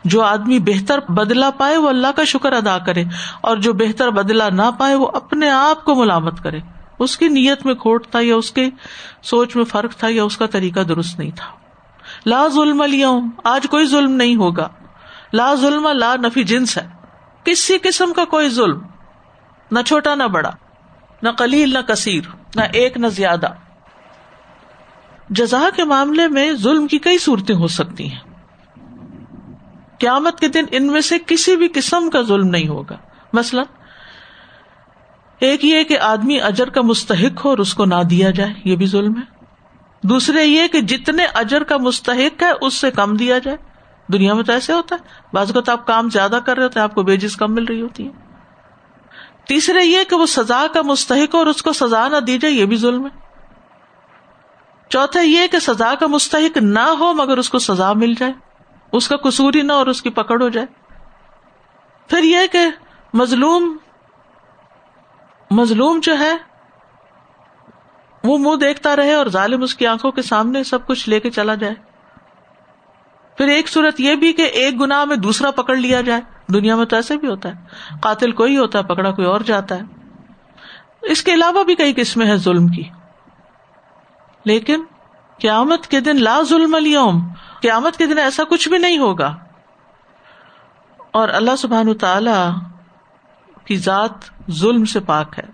جو 0.06 0.22
آدمی 0.22 0.60
بہتر 0.60 1.00
بدلا 1.10 1.50
پائے 1.50 1.78
وہ 1.78 1.90
اللہ 1.90 2.12
کا 2.16 2.24
شکر 2.24 2.52
ادا 2.52 2.78
کرے، 2.78 3.04
اور 3.42 3.58
جو 3.58 3.74
بہتر 3.74 4.10
بدلا 4.10 4.50
نہ 4.50 4.70
پائے 4.78 4.96
وہ 4.96 5.08
اپنے 5.14 5.50
آپ 5.50 5.86
کو 5.86 5.96
ملامت 5.96 6.44
کرے۔ 6.44 6.60
اس 7.00 7.18
کی 7.18 7.28
نیت 7.28 7.66
میں 7.66 7.74
کھوٹ 7.74 8.08
تھا 8.08 8.20
یا 8.22 8.36
اس 8.36 8.52
کے 8.52 8.70
سوچ 9.24 9.56
میں 9.56 9.64
فرق 9.64 9.96
تھا 9.96 10.08
یا 10.12 10.24
اس 10.24 10.38
کا 10.38 10.46
طریقہ 10.46 10.80
درست 10.80 11.20
نہیں 11.20 11.32
تھا۔ 11.36 11.46
لا 12.26 12.48
ظلم 12.48 12.84
آج 13.44 13.68
کوئی 13.70 13.86
ظلم 13.86 14.12
نہیں 14.12 14.36
ہوگا۔ 14.36 14.68
لا 15.34 15.56
ظلم 15.56 15.88
لا 15.88 16.16
نفی 16.16 16.44
جنس 16.44 16.78
ہے۔ 16.78 16.88
کسی 17.44 17.78
قسم 17.78 18.14
کا 18.14 18.26
کوئی 18.26 18.50
ظلم، 18.50 18.82
نہ 19.72 19.80
چھوٹا 19.86 20.16
نہ 20.16 20.24
بڑا، 20.24 20.52
نہ 21.22 21.30
کلیل 21.30 21.74
نہ 21.74 21.80
کثیر، 21.80 22.22
نہ 22.56 22.62
ایک 22.74 22.98
نہ 22.98 23.08
زیادہ۔ 23.08 23.48
جزا 25.30 25.70
کے 25.76 25.84
معاملے 25.84 26.28
میں 26.28 26.54
ظلم 26.54 26.88
کی 26.88 26.98
کئی 26.98 27.18
صورتیں 27.18 27.56
ہو 27.56 27.68
سکتی 27.68 28.12
ہیں۔ 28.12 28.20
قیامت 30.00 30.40
کے 30.40 30.48
دن 30.48 30.66
ان 30.72 30.88
میں 30.88 31.02
سے 31.02 31.18
کسی 31.28 31.56
بھی 31.56 31.68
قسم 31.74 32.10
کا 32.10 32.22
ظلم 32.22 32.48
نہیں 32.48 32.68
ہوگا۔ 32.68 32.98
مثلاً، 33.34 33.66
ایک 35.40 35.66
یہ 35.66 35.84
کہ 35.84 36.00
آدمی 36.00 36.42
اجر 36.42 36.70
کا 36.70 36.82
مستحق 36.82 37.46
ہو 37.46 37.50
اور 37.50 37.58
اس 37.58 37.74
کو 37.74 37.86
نہ 37.86 38.04
دیا 38.10 38.30
جائے، 38.30 38.54
یہ 38.64 38.76
بھی 38.76 38.86
ظلم 38.86 39.14
ہے۔ 39.18 39.46
دوسرے 40.04 40.44
یہ 40.44 40.68
کہ 40.68 40.82
جتنے 40.82 41.26
اجر 41.26 41.64
کا 41.64 41.78
مستحق 41.78 42.44
ہے، 42.44 42.52
اس 42.62 42.74
سے 42.74 42.92
کم 42.92 43.16
دیا 43.16 43.38
جائے۔ 43.38 43.71
دنیا 44.08 44.34
میں 44.34 44.44
تو 44.44 44.54
ایسے 44.54 44.74
ہوتا 44.74 44.96
ہے۔ 44.96 45.14
بعض 45.34 45.52
تو 45.66 45.72
آپ 45.72 45.88
کام 45.88 46.10
زیادہ 46.10 46.40
کر 46.46 46.56
رہے 46.56 46.64
ہوتے 46.64 46.80
ہیں، 46.80 46.84
آپ 46.84 46.96
کو 46.96 47.04
بیجز 47.04 47.36
کم 47.36 47.54
مل 47.54 47.64
رہی 47.64 47.82
ہوتی 47.82 48.08
ہے 48.08 48.12
تیسرے 49.48 49.84
یہ 49.84 50.04
کہ 50.10 50.16
وہ 50.16 50.26
سزا 50.26 50.66
کا 50.74 50.82
مستحق 50.82 51.34
ہو 51.34 51.40
اور 51.40 51.48
اس 51.48 51.62
کو 51.62 51.74
سزا 51.74 52.08
نہ 52.08 52.18
دی 52.18 52.38
جائے، 52.38 52.54
یہ 52.54 52.66
بھی 52.66 52.76
ظلم 52.76 53.06
ہے۔ 53.06 53.22
چوتھا 54.90 55.22
یہ 55.22 55.48
کہ 55.48 55.60
سزا 55.60 55.94
کا 56.00 56.08
مستحق 56.08 56.58
نہ 56.58 56.80
ہو 56.80 57.14
مگر 57.14 57.38
اس 57.38 57.50
کو 57.50 57.60
سزا 57.60 57.94
مل 57.94 58.14
جائے۔ 58.14 58.34
اس 58.92 59.08
کا 59.08 59.18
قصور 59.18 59.54
ہی 59.56 59.62
نہ 59.62 59.74
اور 59.74 59.88
اس 59.88 60.02
کی 60.02 60.10
پکڑ 60.10 60.42
ہو 60.42 60.50
جائے۔ 60.50 60.68
پھر 62.08 62.24
یہ 62.24 62.38
کہ 62.52 62.60
مظلوم 63.14 63.78
مظلوم 65.52 66.00
جو 66.04 66.20
ہے، 66.20 66.36
وہ 68.24 68.38
منہ 68.38 68.56
دیکھتا 68.56 68.96
رہے 68.96 69.14
اور 69.14 69.26
ظالم 69.28 69.62
اس 69.62 69.76
کی 69.76 69.88
آنکھوں 69.88 70.12
کے 70.12 70.22
سامنے 70.22 70.64
سب 70.64 70.88
کچھ 70.88 71.10
لے 71.10 71.20
کے 71.20 71.30
چلا 71.30 71.56
جائے۔ 71.56 71.91
پھر 73.42 73.50
ایک 73.50 73.70
صورت 73.70 74.00
یہ 74.00 74.16
بھی 74.16 74.34
کہ 74.34 74.42
ایک 74.42 74.82
گنا 74.82 75.06
میں 75.06 75.16
دوسرا 75.16 75.52
پکڑ 75.52 75.76
لیا 75.76 76.02
جائے۔ 76.02 76.22
دنیا 76.54 76.76
میں 76.76 76.86
تو 76.86 76.96
ایسے 76.96 77.18
بھی 77.18 77.28
ہوتا 77.28 77.50
ہے۔ 77.50 77.54
قاتل 78.02 78.32
کوئی 78.32 78.58
ہوتا 78.58 78.80
ہے، 78.80 78.84
پکڑا 78.84 79.12
کوئی 79.12 79.28
اور 79.28 79.42
جاتا 79.42 79.76
ہے۔ 79.76 79.82
اس 81.02 81.24
کے 81.24 81.34
علاوہ 81.34 81.64
بھی 81.64 81.76
کئی 81.76 81.94
قسمیں 81.96 82.26
ہیں 82.26 82.36
ظلم 82.36 82.68
کی۔ 82.68 82.84
لیکن 84.46 84.84
قیامت 85.40 85.88
کے 85.88 86.00
دن 86.00 86.24
لا 86.24 86.42
ظلم 86.50 86.76
اليوم، 86.76 87.28
قیامت 87.62 87.98
کے 87.98 88.06
دن 88.06 88.18
ایسا 88.18 88.44
کچھ 88.44 88.70
بھی 88.70 88.78
نہیں 88.78 88.98
ہوگا۔ 88.98 89.36
اور 91.12 91.30
اللہ 91.30 91.56
سبحان 91.58 91.98
تعالی 91.98 92.50
کی 93.66 93.78
ذات 93.78 94.52
ظلم 94.52 94.86
سے 94.86 95.00
پاک 95.00 95.40
ہے۔ 95.40 95.46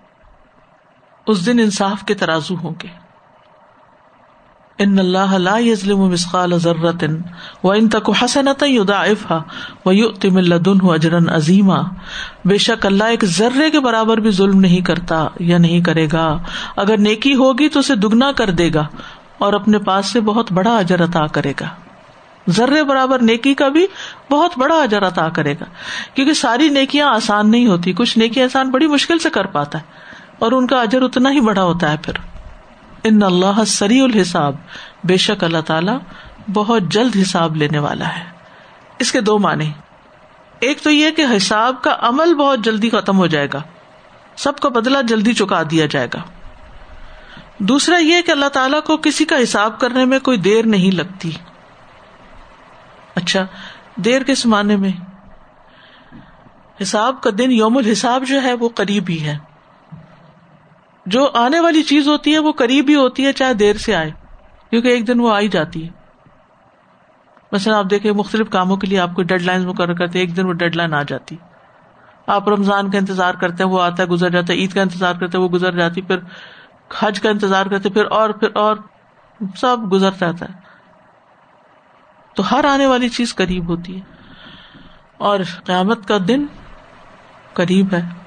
اس 1.28 1.46
دن 1.46 1.60
انصاف 1.60 2.04
کے 2.04 2.14
ترازو 2.14 2.56
ہوں 2.56 2.76
گے۔ 2.84 3.07
ان 4.80 5.00
اللہ 5.00 5.34
لا 5.38 5.58
يظلم 5.58 6.02
مثقال 6.10 6.58
ذرة 6.58 7.08
وان 7.64 7.88
تك 7.90 8.10
حسنة 8.20 8.68
يضاعفها 8.68 9.40
ويؤتي 9.86 10.30
من 10.30 10.44
لدنه 10.44 10.94
اجرا 10.94 11.22
عظيما 11.36 11.78
بے 12.46 12.58
شک 12.58 12.86
اللہ 12.86 13.04
ایک 13.04 13.26
ذرے 13.26 13.70
کے 13.70 13.80
برابر 13.80 14.18
بھی 14.18 14.32
ظلم 14.32 14.60
نہیں 14.60 14.82
کرتا 14.82 15.28
یا 15.40 15.58
نہیں 15.58 15.82
کرے 15.82 16.08
گا۔ 16.14 16.26
اگر 16.76 16.98
نیکی 16.98 17.34
ہوگی 17.36 17.70
تو 17.70 17.80
اسے 17.80 17.96
دگنا 17.96 18.32
کر 18.32 18.50
دے 18.50 18.70
گا 18.74 18.86
اور 19.38 19.54
اپنے 19.54 19.78
پاس 19.78 20.06
سے 20.06 20.22
بہت 20.22 20.52
بڑا 20.52 20.78
اجر 20.78 21.04
عطا 21.04 21.28
کرے 21.28 21.54
گا۔ 21.62 21.68
ذرے 22.50 22.84
برابر 22.84 23.20
نیکی 23.20 23.54
کا 23.54 23.68
بھی 23.68 23.88
بہت 24.32 24.52
بڑا 24.58 24.76
اجر 24.76 25.08
عطا 25.08 25.30
کرے 25.30 25.54
گا۔ 25.54 25.66
کیونکہ 26.14 26.34
ساری 26.34 26.70
نیکیاں 26.70 27.10
آسان 27.10 27.52
نہیں 27.52 27.68
ہوتی، 27.68 27.94
کچھ 27.94 28.18
نیکیاں 28.18 28.46
انسان 28.46 28.70
بڑی 28.70 28.88
مشکل 28.88 29.20
سے 29.20 29.30
کر 29.30 29.46
پاتا 29.46 29.80
ہے 29.80 29.84
اور 30.40 30.52
ان 30.52 30.68
کا 30.68 30.82
اجر 30.82 31.02
اتنا 31.02 31.32
ہی 31.32 31.40
بڑا 31.40 31.64
ہوتا 31.64 31.92
ہے 31.92 31.98
پھر۔ 32.02 32.37
ان 33.08 33.24
اللہ 33.24 33.66
سری 33.68 34.00
الحساب۔ 34.00 34.56
بے 35.04 35.18
شک 35.18 35.44
اللہ 35.44 35.62
تعالی 35.62 35.92
بہت 36.54 36.82
جلد 36.84 37.16
حساب 37.22 37.56
لینے 37.56 37.80
والا 37.80 38.18
ہے۔ 38.18 38.24
اس 39.00 39.12
کے 39.12 39.22
دو 39.22 39.40
معنی۔ 39.40 39.72
ایک 40.60 40.82
تو 40.82 40.92
یہ 40.92 41.12
کہ 41.12 41.26
حساب 41.38 41.82
کا 41.82 41.96
عمل 42.00 42.34
بہت 42.34 42.60
جلدی 42.60 42.90
ختم 42.90 43.18
ہو 43.18 43.28
جائے 43.28 43.48
گا۔ 43.54 43.62
سب 44.36 44.58
کا 44.58 44.70
بدلا 44.70 45.02
جلدی 45.02 45.34
چکا 45.34 45.64
دیا 45.72 45.86
جائے 45.86 46.08
گا۔ 46.14 46.20
دوسرا 47.58 47.98
یہ 47.98 48.22
کہ 48.22 48.32
اللہ 48.32 48.46
تعالیٰ 48.46 48.82
کو 48.82 48.98
کسی 48.98 49.26
کا 49.26 49.36
حساب 49.44 49.80
کرنے 49.80 50.06
میں 50.06 50.20
کوئی 50.20 50.38
دیر 50.38 50.66
نہیں 50.66 50.96
لگتی۔ 50.96 51.32
اچھا 53.16 53.46
دیر 53.96 54.24
کس 54.24 54.46
معنی 54.46 54.76
میں؟ 54.76 54.92
حساب 56.82 57.22
کا 57.22 57.30
دن 57.38 57.52
یوم 57.52 57.78
الحساب 57.78 58.24
جو 58.28 58.42
ہے 58.42 58.54
وہ 58.54 58.70
قریب 58.76 59.04
ہی 59.10 59.26
ہے۔ 59.26 59.38
جو 61.08 61.30
آنے 61.34 61.60
والی 61.60 61.84
چیز 61.84 62.08
ہوتی 62.08 62.34
ہے 62.34 62.40
وہ 62.40 62.52
قریب 62.52 62.86
ہی 62.90 62.96
ہوتی 62.96 63.26
ہے، 63.26 63.34
چاہے 63.34 63.54
دیر 63.54 63.76
سے 63.76 63.96
آئے، 63.96 64.12
کیونکہ 64.70 64.88
ایک 64.88 65.08
دن 65.08 65.20
وہ 65.20 65.34
آئی 65.34 65.48
جاتی 65.48 65.84
ہے۔ 65.84 65.90
مثلاً 67.52 67.78
آپ 67.78 67.86
دیکھیں، 67.90 68.12
مختلف 68.12 68.50
کاموں 68.50 68.78
کے 68.78 68.88
لیے 68.88 69.00
آپ 69.00 69.10
کو 69.16 69.24
ڈیڈ 69.24 69.42
لائن 69.42 69.68
مقرر 69.68 69.94
کرتے 69.94 70.20
ایک 70.20 70.38
دن 70.38 70.46
وہ 70.46 70.54
ڈیڈ 70.54 70.76
لائن 70.76 70.94
آ 70.94 71.04
جاتی۔ 71.04 71.36
آپ 72.28 72.50
رمضان 72.50 72.92
کا 72.92 72.98
انتظار 72.98 73.34
کرتے 73.34 73.64
ہیں، 73.64 73.72
وہ 73.72 73.82
آتا 73.82 74.04
ہے، 74.04 74.08
گزر 74.08 74.30
جاتا 74.30 74.54
ہے، 74.54 74.58
عید 74.58 74.74
کا 74.74 74.82
انتظار 74.82 75.14
کرتے 75.20 75.38
وہ 75.38 75.48
گزر 75.48 75.72
جاتی، 75.72 76.02
پھر 76.02 76.18
حج 77.00 77.22
کا 77.22 77.30
انتظار 77.30 77.66
کرتے 77.66 77.90
پھر 77.90 78.06
اور 78.06 78.30
پھر 78.30 78.48
اور، 78.56 78.76
سب 79.56 79.78
گزر 79.92 80.12
جاتا 80.20 80.46
ہے۔ 80.46 80.60
تو 82.36 82.44
ہر 82.52 82.66
آنے 82.66 82.86
والی 82.86 83.10
چیز 83.10 83.36
قریب 83.36 83.70
ہوتی 83.70 83.96
ہے۔ 83.96 84.02
اور 85.18 85.40
قیامت 85.64 86.08
کا 86.08 86.18
دن 86.28 86.46
قریب 87.54 87.94
ہے۔ 87.94 88.27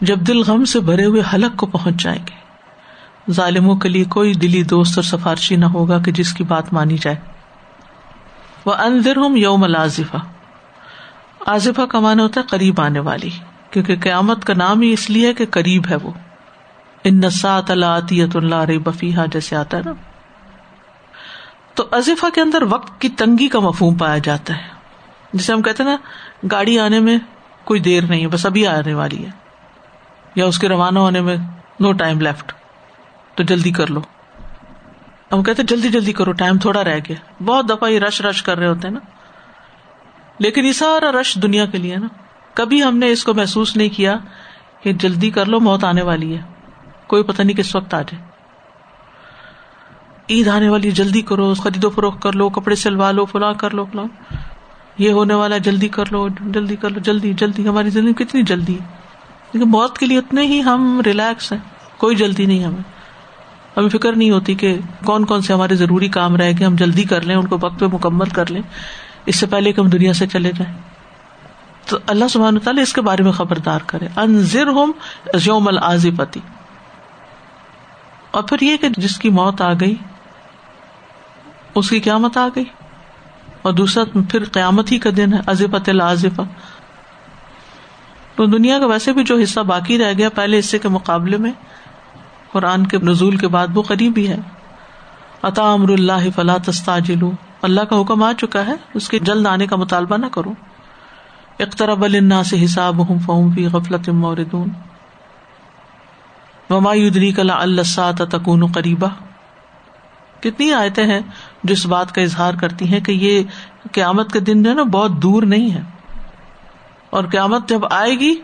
جب 0.00 0.16
دل 0.16 0.42
غم 0.42 0.64
سے 0.64 0.80
بھرے 0.80 1.04
ہوئے 1.04 1.22
حلق 1.34 1.56
کو 1.56 1.66
پہنچ 1.66 1.94
جائیں 2.02 2.22
گے۔ 2.30 2.48
ظالموں 3.32 3.76
کے 3.76 3.88
لیے 3.88 4.04
کوئی 4.04 4.32
دلی 4.32 4.62
دوست 4.62 4.98
اور 4.98 5.04
سفارشی 5.04 5.56
نہ 5.56 5.64
ہوگا 5.64 5.98
کہ 5.98 6.12
جس 6.12 6.32
کی 6.32 6.44
بات 6.44 6.72
مانی 6.72 6.96
جائے۔ 6.98 7.16
وہ 8.66 8.74
اندر 8.74 9.16
ہوں 9.16 9.38
یوم 9.38 9.64
الازفا 9.64 10.18
آزفا 11.46 11.86
کا 11.86 12.00
مانا 12.00 12.22
ہوتا 12.22 12.40
ہے 12.40 12.46
قریب 12.46 12.80
آنے 12.80 12.98
والی، 12.98 13.30
کیونکہ 13.70 13.96
قیامت 14.00 14.44
کا 14.44 14.54
نام 14.54 14.80
ہی 14.80 14.92
اس 14.92 15.10
لیے 15.10 15.34
کہ 15.34 15.46
قریب 15.50 15.86
ہے 15.90 15.96
وہ۔ 15.96 16.10
ان 17.04 17.20
نسات 17.20 17.70
اللہ 17.70 17.86
اللہ 18.34 18.54
رے 18.54 18.78
بفیحا 18.78 19.24
جیسے 19.26 19.56
آتا 19.56 19.76
ہے 19.76 19.82
نا۔ 19.84 19.92
تو 21.74 21.84
ازفا 21.92 22.28
کے 22.34 22.40
اندر 22.40 22.62
وقت 22.62 23.00
کی 23.00 23.08
تنگی 23.08 23.48
کا 23.48 23.60
مفہوم 23.60 23.94
پایا 23.94 24.18
جاتا 24.18 24.56
ہے۔ 24.56 24.68
جسے 25.32 25.52
ہم 25.52 25.62
کہتے 25.62 25.84
نا، 25.84 25.96
گاڑی 26.52 26.78
آنے 26.78 27.00
میں 27.00 27.18
کوئی 27.64 27.80
دیر 27.80 28.02
نہیں 28.02 28.22
ہے، 28.22 28.28
بس 28.28 28.46
ابھی 28.46 28.66
آنے 28.66 28.94
والی 28.94 29.26
ہے۔ 29.26 29.47
یا 30.38 30.46
اس 30.46 30.58
کے 30.58 30.68
روانہ 30.68 30.98
ہونے 30.98 31.20
میں 31.20 31.36
نو 31.80 31.92
ٹائم 31.92 32.20
لیفٹ 32.20 32.52
تو 33.34 33.42
جلدی 33.42 33.70
کر 33.70 33.86
لو. 33.86 34.00
ہم 35.32 35.42
کہتے 35.42 35.62
جلدی 35.62 35.88
جلدی 35.88 36.12
کرو 36.12 36.32
ٹائم 36.32 36.58
تھوڑا 36.58 36.84
رہ 36.84 36.98
گیا. 37.08 37.16
بہت 37.44 37.68
دفعہ 37.68 37.88
یہ 37.88 37.98
رش 37.98 38.20
رش 38.20 38.42
کر 38.42 38.58
رہے 38.58 38.66
ہوتے 38.66 38.88
ہیں 38.88 38.94
نا. 38.94 39.00
لیکن 40.38 40.66
یہ 40.66 40.72
سارا 40.72 41.20
رش 41.20 41.38
دنیا 41.42 41.66
کے 41.66 41.78
لیے 41.78 41.96
نا. 41.96 42.06
کبھی 42.54 42.82
ہم 42.84 42.96
نے 42.96 43.10
اس 43.10 43.24
کو 43.24 43.34
محسوس 43.34 43.76
نہیں 43.76 43.88
کیا 43.88 44.16
کہ 44.82 44.92
جلدی 44.92 45.30
کر 45.30 45.46
لو، 45.46 45.60
موت 45.60 45.84
آنے 45.84 46.02
والی 46.02 46.36
ہے. 46.36 46.42
کوئی 47.06 47.22
پتہ 47.22 47.42
نہیں 47.42 47.56
کس 47.56 47.76
وقت 47.76 47.94
آ 47.94 48.02
جائے. 48.02 48.22
عید 50.30 50.48
آنے 50.48 50.68
والی 50.68 50.90
جلدی 50.90 51.22
کرو 51.22 51.54
خرید 51.54 51.84
و 51.84 51.90
فروخت 51.90 52.22
کر 52.22 52.32
لو، 52.32 52.48
کپڑے 52.48 52.74
سلوا 52.74 53.10
لو، 53.10 53.24
فلاں 53.24 53.54
کر 53.54 53.70
لو، 53.70 53.84
فلاں. 53.84 54.06
یہ 54.98 55.12
ہونے 55.12 55.34
والا 55.34 55.58
جلدی 55.58 55.88
کر 55.88 56.04
لو، 56.10 56.28
جلدی 56.28 56.76
کر 56.76 56.90
لو، 56.90 56.98
جلدی 56.98 57.32
جلدی. 57.32 57.68
ہماری 57.68 57.90
زندگی 57.90 58.24
کتنی 58.24 58.42
جلدی 58.42 58.78
ہے. 58.80 58.97
لیکن 59.52 59.70
موت 59.70 59.98
کے 59.98 60.06
لیے 60.06 60.18
اتنے 60.18 60.42
ہی 60.42 60.62
ہم 60.62 61.00
ریلیکس 61.06 61.52
ہیں۔ 61.52 61.58
کوئی 61.96 62.16
جلدی 62.16 62.46
نہیں 62.46 62.64
ہمیں۔ 62.64 62.98
ہمیں 63.76 63.88
فکر 63.88 64.12
نہیں 64.12 64.30
ہوتی 64.30 64.54
کہ 64.54 64.78
کون 65.04 65.24
کون 65.24 65.40
سے 65.40 65.52
ہمارے 65.52 65.74
ضروری 65.74 66.08
کام 66.08 66.36
رہے 66.36 66.54
کہ 66.54 66.64
ہم 66.64 66.76
جلدی 66.76 67.04
کر 67.04 67.20
لیں، 67.20 67.36
ان 67.36 67.46
کو 67.46 67.58
وقت 67.60 67.80
پہ 67.80 67.86
مکمل 67.86 68.28
کر 68.28 68.50
لیں۔ 68.50 68.62
اس 69.26 69.36
سے 69.36 69.46
پہلے 69.46 69.72
کہ 69.72 69.80
ہم 69.80 69.88
دنیا 69.88 70.12
سے 70.12 70.26
چلے 70.26 70.50
جائیں۔ 70.58 70.78
تو 71.86 71.98
اللہ 72.06 72.28
سبحان 72.28 72.58
تعالیٰ 72.58 72.82
اس 72.82 72.92
کے 72.92 73.00
بارے 73.00 73.22
میں 73.22 73.32
خبردار 73.32 73.80
کرے۔ 73.86 74.08
انضر 74.16 74.66
ہوم 74.66 74.92
یوم 75.44 75.68
العظی 75.68 76.10
پتی 76.10 76.40
اور 78.30 78.42
پھر 78.42 78.56
یہ 78.60 78.76
کہ 78.76 78.88
جس 78.96 79.18
کی 79.18 79.30
موت 79.30 79.62
آ 79.62 79.72
گئی، 79.72 79.94
اس 81.74 81.90
کی 81.90 82.00
قیامت 82.00 82.36
آ 82.36 82.48
گئی۔ 82.56 82.64
اور 83.62 83.72
دوسرا 83.72 84.04
پھر 84.30 84.44
قیامت 84.44 84.92
ہی 84.92 84.98
کا 84.98 85.10
دن 85.16 85.32
ہے 85.32 85.38
ازفت 85.46 85.88
العظفہ 85.88 86.42
تو 88.38 88.46
دنیا 88.46 88.78
کا 88.78 88.86
ویسے 88.86 89.12
بھی 89.12 89.24
جو 89.24 89.36
حصہ 89.36 89.60
باقی 89.60 89.98
رہ 89.98 90.12
گیا 90.18 90.28
پہلے 90.28 90.58
حصے 90.58 90.78
کے 90.78 90.88
مقابلے 90.88 91.36
میں، 91.36 91.52
قرآن 92.52 92.86
کے 92.86 92.98
نزول 92.98 93.36
کے 93.36 93.48
بعد 93.48 93.66
وہ 93.74 93.82
قریب 93.82 94.12
ہی 94.16 94.28
ہے۔ 94.28 94.36
عطا 95.42 95.72
امر 95.72 95.90
اللہ 95.90 96.30
فلا 96.36 96.56
تستاجل 96.64 97.26
اللہ 97.62 97.80
کا 97.80 98.00
حکم 98.00 98.22
آ 98.22 98.32
چکا 98.32 98.66
ہے، 98.66 98.74
اس 98.94 99.08
کے 99.08 99.18
جلد 99.18 99.46
آنے 99.46 99.66
کا 99.66 99.76
مطالبہ 99.76 100.16
نہ 100.16 100.26
کرو۔ 100.26 100.52
اقترب 101.58 102.04
النا 102.04 102.42
سے 102.42 102.64
حساب 102.64 103.08
ہوں 103.08 103.18
فہم 103.18 103.52
فی 103.54 103.66
غفلت 103.66 104.08
موردون۔ 104.08 104.68
وما 106.70 106.94
یدری 106.94 107.32
کلا 107.32 107.56
اللہ 107.60 108.10
تکون 108.18 108.72
قریبا۔ 108.72 109.08
کتنی 110.40 110.72
آیتیں 110.72 111.06
ہیں 111.06 111.20
جو 111.64 111.72
اس 111.72 111.86
بات 111.86 112.12
کا 112.12 112.22
اظہار 112.22 112.54
کرتی 112.54 112.88
ہیں 112.88 113.00
کہ 113.00 113.12
یہ 113.12 113.42
قیامت 113.92 114.32
کے 114.32 114.40
دن 114.40 114.62
جو 114.62 114.70
ہے 114.70 114.74
نا 114.74 114.82
بہت 114.82 115.10
دور 115.10 115.42
نہیں 115.42 115.70
ہے۔ 115.70 115.97
اور 117.10 117.24
قیامت 117.24 117.68
جب 117.68 117.80
آئے 117.90 118.14
گی، 118.14 118.34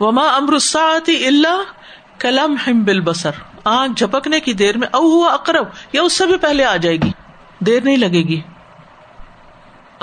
وما 0.00 0.22
امرساتی 0.22 1.26
اللہ 1.26 1.62
کلم 2.18 2.54
ہم 2.66 2.84
بل 2.84 3.00
بسر 3.00 3.30
آنکھ 3.64 3.98
جھپکنے 3.98 4.40
کی 4.40 4.52
دیر 4.52 4.78
میں 4.78 4.88
او 4.92 5.00
ہوا 5.00 5.32
اقرب 5.32 5.64
یا 5.92 6.02
اس 6.02 6.12
سے 6.12 6.26
بھی 6.26 6.36
پہلے 6.36 6.64
آ 6.64 6.76
جائے 6.76 6.96
گی۔ 6.96 7.10
دیر 7.58 7.82
نہیں 7.82 7.96
لگے 7.96 8.22
گی۔ 8.22 8.40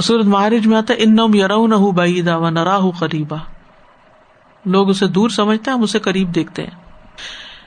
سورت 0.02 0.26
مہارج 0.26 0.68
میں 0.68 0.78
آتا 0.78 0.94
ان 0.98 1.18
یرو 1.36 1.68
نہ 1.68 1.76
بعیدا 1.76 2.38
و 2.38 2.50
نراہ 2.50 2.90
قریبا 3.00 3.38
لوگ 4.66 4.90
اسے 4.90 5.08
دور 5.08 5.30
سمجھتے 5.30 5.72
ہیں، 5.72 5.78
ہم 5.78 5.84
اسے 5.84 6.00
قریب 6.00 6.36
دیکھتے 6.36 6.64
ہیں۔ 6.64 6.76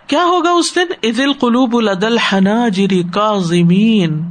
کیا 0.06 0.24
ہوگا 0.24 0.50
اس 0.50 0.76
دن؟ 0.76 1.08
عدل 1.08 1.32
قلوب 1.32 1.76
العدل 1.76 2.18
حنا 2.18 2.68
جری 2.68 3.02
کا 3.02 3.38
زمین 3.38 4.30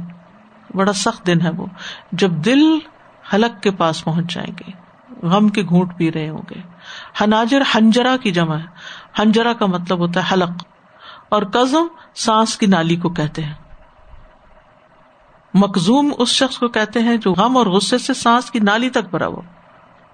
بڑا 0.74 0.92
سخت 0.92 1.26
دن 1.26 1.40
ہے 1.40 1.50
وہ، 1.50 1.66
جب 2.12 2.30
دل 2.30 2.78
حلق 3.34 3.62
کے 3.62 3.70
پاس 3.70 4.04
پہنچ 4.04 4.34
جائیں 4.34 4.52
گے۔ 4.60 4.79
غم 5.22 5.48
کے 5.48 5.62
گھونٹ 5.62 5.96
پی 5.96 6.12
رہے 6.12 6.28
ہوں 6.28 6.42
گے۔ 6.50 6.60
حناجر 7.20 7.60
ہنجرا 7.74 8.16
کی 8.16 8.30
جمع 8.30 8.56
ہے۔ 8.56 8.66
ہنجرا 9.18 9.52
کا 9.52 9.66
مطلب 9.66 9.98
ہوتا 9.98 10.20
ہے 10.20 10.26
حلق۔ 10.32 10.50
اور 11.28 11.42
کزم 11.42 11.86
سانس 12.14 12.58
کی 12.58 12.66
نالی 12.66 12.96
کو 12.96 13.08
کہتے 13.08 13.42
ہیں۔ 13.42 13.54
مقزوم 15.54 16.12
اس 16.18 16.28
شخص 16.28 16.58
کو 16.58 16.68
کہتے 16.68 17.00
ہیں 17.00 17.16
جو 17.16 17.32
غم 17.32 17.56
اور 17.56 17.66
غصے 17.66 17.98
سے 17.98 18.14
سانس 18.14 18.50
کی 18.50 18.58
نالی 18.58 18.90
تک 18.90 19.10
بھرا 19.10 19.26
ہو، 19.26 19.40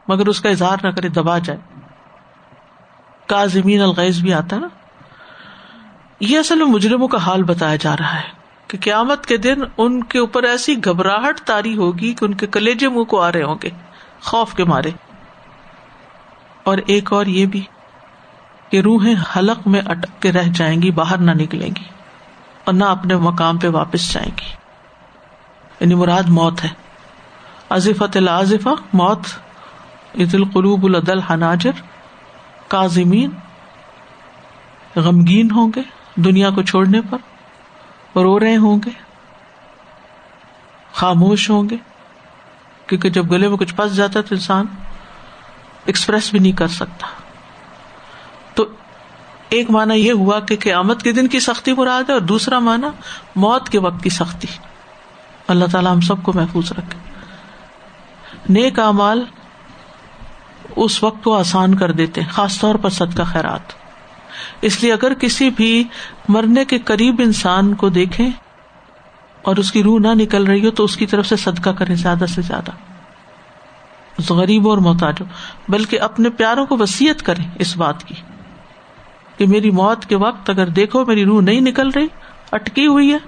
مگر 0.08 0.26
اس 0.26 0.40
کا 0.40 0.48
اظہار 0.48 0.76
نہ 0.82 0.90
کرے، 0.90 1.08
دبا 1.08 1.38
جائے۔ 1.38 1.60
کا 3.26 3.44
زمین 3.44 3.82
الغیز 3.82 4.20
بھی 4.20 4.34
آتا 4.34 4.58
نا۔ 4.58 4.68
یہ 6.20 6.38
اصل 6.38 6.58
میں 6.58 6.66
مجرموں 6.66 7.08
کا 7.08 7.18
حال 7.18 7.42
بتایا 7.42 7.76
جا 7.76 7.96
رہا 7.96 8.14
ہے 8.14 8.28
کہ 8.68 8.78
قیامت 8.80 9.26
کے 9.26 9.36
دن 9.36 9.56
ان 9.76 10.04
کے 10.04 10.18
اوپر 10.18 10.42
ایسی 10.42 10.84
گھبراہٹ 10.84 11.40
تاری 11.40 11.76
ہوگی 11.76 12.14
کہ 12.14 12.24
ان 12.24 12.34
کے 12.34 12.46
کلیجے 12.46 12.88
منہ 12.88 13.04
کو 13.04 13.20
آ 13.20 13.32
رہے 13.32 13.42
ہوں 13.42 13.56
گے۔ 13.62 13.70
خوف 14.26 14.54
کے 14.54 14.64
مارے۔ 14.64 14.90
اور 16.64 16.78
ایک 16.86 17.12
اور 17.12 17.26
یہ 17.26 17.46
بھی 17.46 17.64
کہ 18.68 18.80
روحیں 18.80 19.14
حلق 19.36 19.68
میں 19.68 19.80
اٹک 19.86 20.22
کے 20.22 20.32
رہ 20.32 20.42
جائیں 20.42 20.82
گی، 20.82 20.90
باہر 20.90 21.18
نہ 21.18 21.30
نکلیں 21.30 21.68
گی 21.68 21.84
اور 22.64 22.74
نہ 22.74 22.84
اپنے 22.84 23.16
مقام 23.16 23.58
پہ 23.58 23.68
واپس 23.68 24.12
جائیں 24.12 24.30
گی۔ 24.40 24.50
یعنی 25.80 25.94
مراد 25.94 26.22
موت 26.28 26.64
ہے۔ 26.64 26.68
ازفت 27.70 28.16
العظفہ 28.16 28.68
موت۔ 28.92 29.20
عید 30.14 30.34
القلوب 30.34 30.84
العدل 30.84 31.20
حناجر 31.20 31.70
کازمین 32.68 33.30
غمگین 34.96 35.50
ہوں 35.50 35.72
گے 35.76 35.82
دنیا 36.16 36.50
کو 36.50 36.62
چھوڑنے 36.62 37.00
پر، 37.10 37.18
رو 38.18 38.40
رہے 38.40 38.56
ہوں 38.56 38.80
گے، 38.84 38.90
خاموش 40.92 41.50
ہوں 41.50 41.68
گے۔ 41.70 41.76
کیونکہ 42.86 43.10
جب 43.10 43.30
گلے 43.30 43.48
میں 43.48 43.56
کچھ 43.56 43.74
پس 43.74 43.96
جاتا 43.96 44.18
ہے 44.18 44.22
تو 44.22 44.34
انسان 44.34 44.66
ایکسپریس 45.84 46.30
بھی 46.30 46.38
نہیں 46.38 46.52
کر 46.52 46.68
سکتا۔ 46.68 47.06
تو 48.54 48.66
ایک 49.48 49.70
مانا 49.70 49.94
یہ 49.94 50.12
ہوا 50.12 50.40
کہ 50.40 50.56
قیامت 50.56 51.02
کے 51.02 51.12
دن 51.12 51.28
کی 51.28 51.40
سختی 51.40 51.72
مراد 51.72 52.02
ہے 52.08 52.12
اور 52.12 52.20
دوسرا 52.20 52.58
مانا 52.58 52.90
موت 53.36 53.68
کے 53.68 53.78
وقت 53.78 54.02
کی 54.02 54.10
سختی۔ 54.10 54.48
اللہ 55.48 55.64
تعالیٰ 55.72 55.92
ہم 55.92 56.00
سب 56.00 56.22
کو 56.22 56.32
محفوظ 56.34 56.72
رکھے۔ 56.72 56.98
نیک 58.48 58.78
امال 58.78 59.24
اس 60.76 61.02
وقت 61.02 61.24
کو 61.24 61.38
آسان 61.38 61.74
کر 61.74 61.92
دیتے 61.92 62.20
خاص 62.22 62.60
طور 62.60 62.74
پر 62.74 62.90
صدقہ 62.90 63.22
خیرات۔ 63.26 63.72
اس 64.60 64.82
لیے 64.82 64.92
اگر 64.92 65.14
کسی 65.14 65.50
بھی 65.50 65.84
مرنے 66.28 66.64
کے 66.64 66.78
قریب 66.78 67.20
انسان 67.24 67.74
کو 67.74 67.88
دیکھیں 67.88 68.30
اور 69.46 69.56
اس 69.56 69.72
کی 69.72 69.82
روح 69.82 69.98
نہ 69.98 70.08
نکل 70.14 70.44
رہی 70.44 70.66
ہو 70.66 70.70
تو 70.70 70.84
اس 70.84 70.96
کی 70.96 71.06
طرف 71.06 71.26
سے 71.26 71.36
صدقہ 71.36 71.70
کرے 71.70 71.94
زیادہ 71.94 72.24
سے 72.34 72.42
زیادہ۔ 72.42 72.70
غریب 74.30 74.68
اور 74.68 74.78
محتاج 74.78 75.14
بلکہ 75.68 76.00
اپنے 76.00 76.30
پیاروں 76.30 76.66
کو 76.66 76.76
وسیعت 76.76 77.22
کرے 77.22 77.42
اس 77.58 77.76
بات 77.76 78.04
کی 78.04 78.14
کہ 79.36 79.46
میری 79.46 79.70
موت 79.70 80.06
کے 80.06 80.16
وقت 80.16 80.50
اگر 80.50 80.66
دیکھو 80.66 81.04
میری 81.04 81.24
روح 81.24 81.42
نہیں 81.42 81.60
نکل 81.60 81.90
رہی، 81.90 82.06
اٹکی 82.52 82.86
ہوئی 82.86 83.12
ہے، 83.12 83.18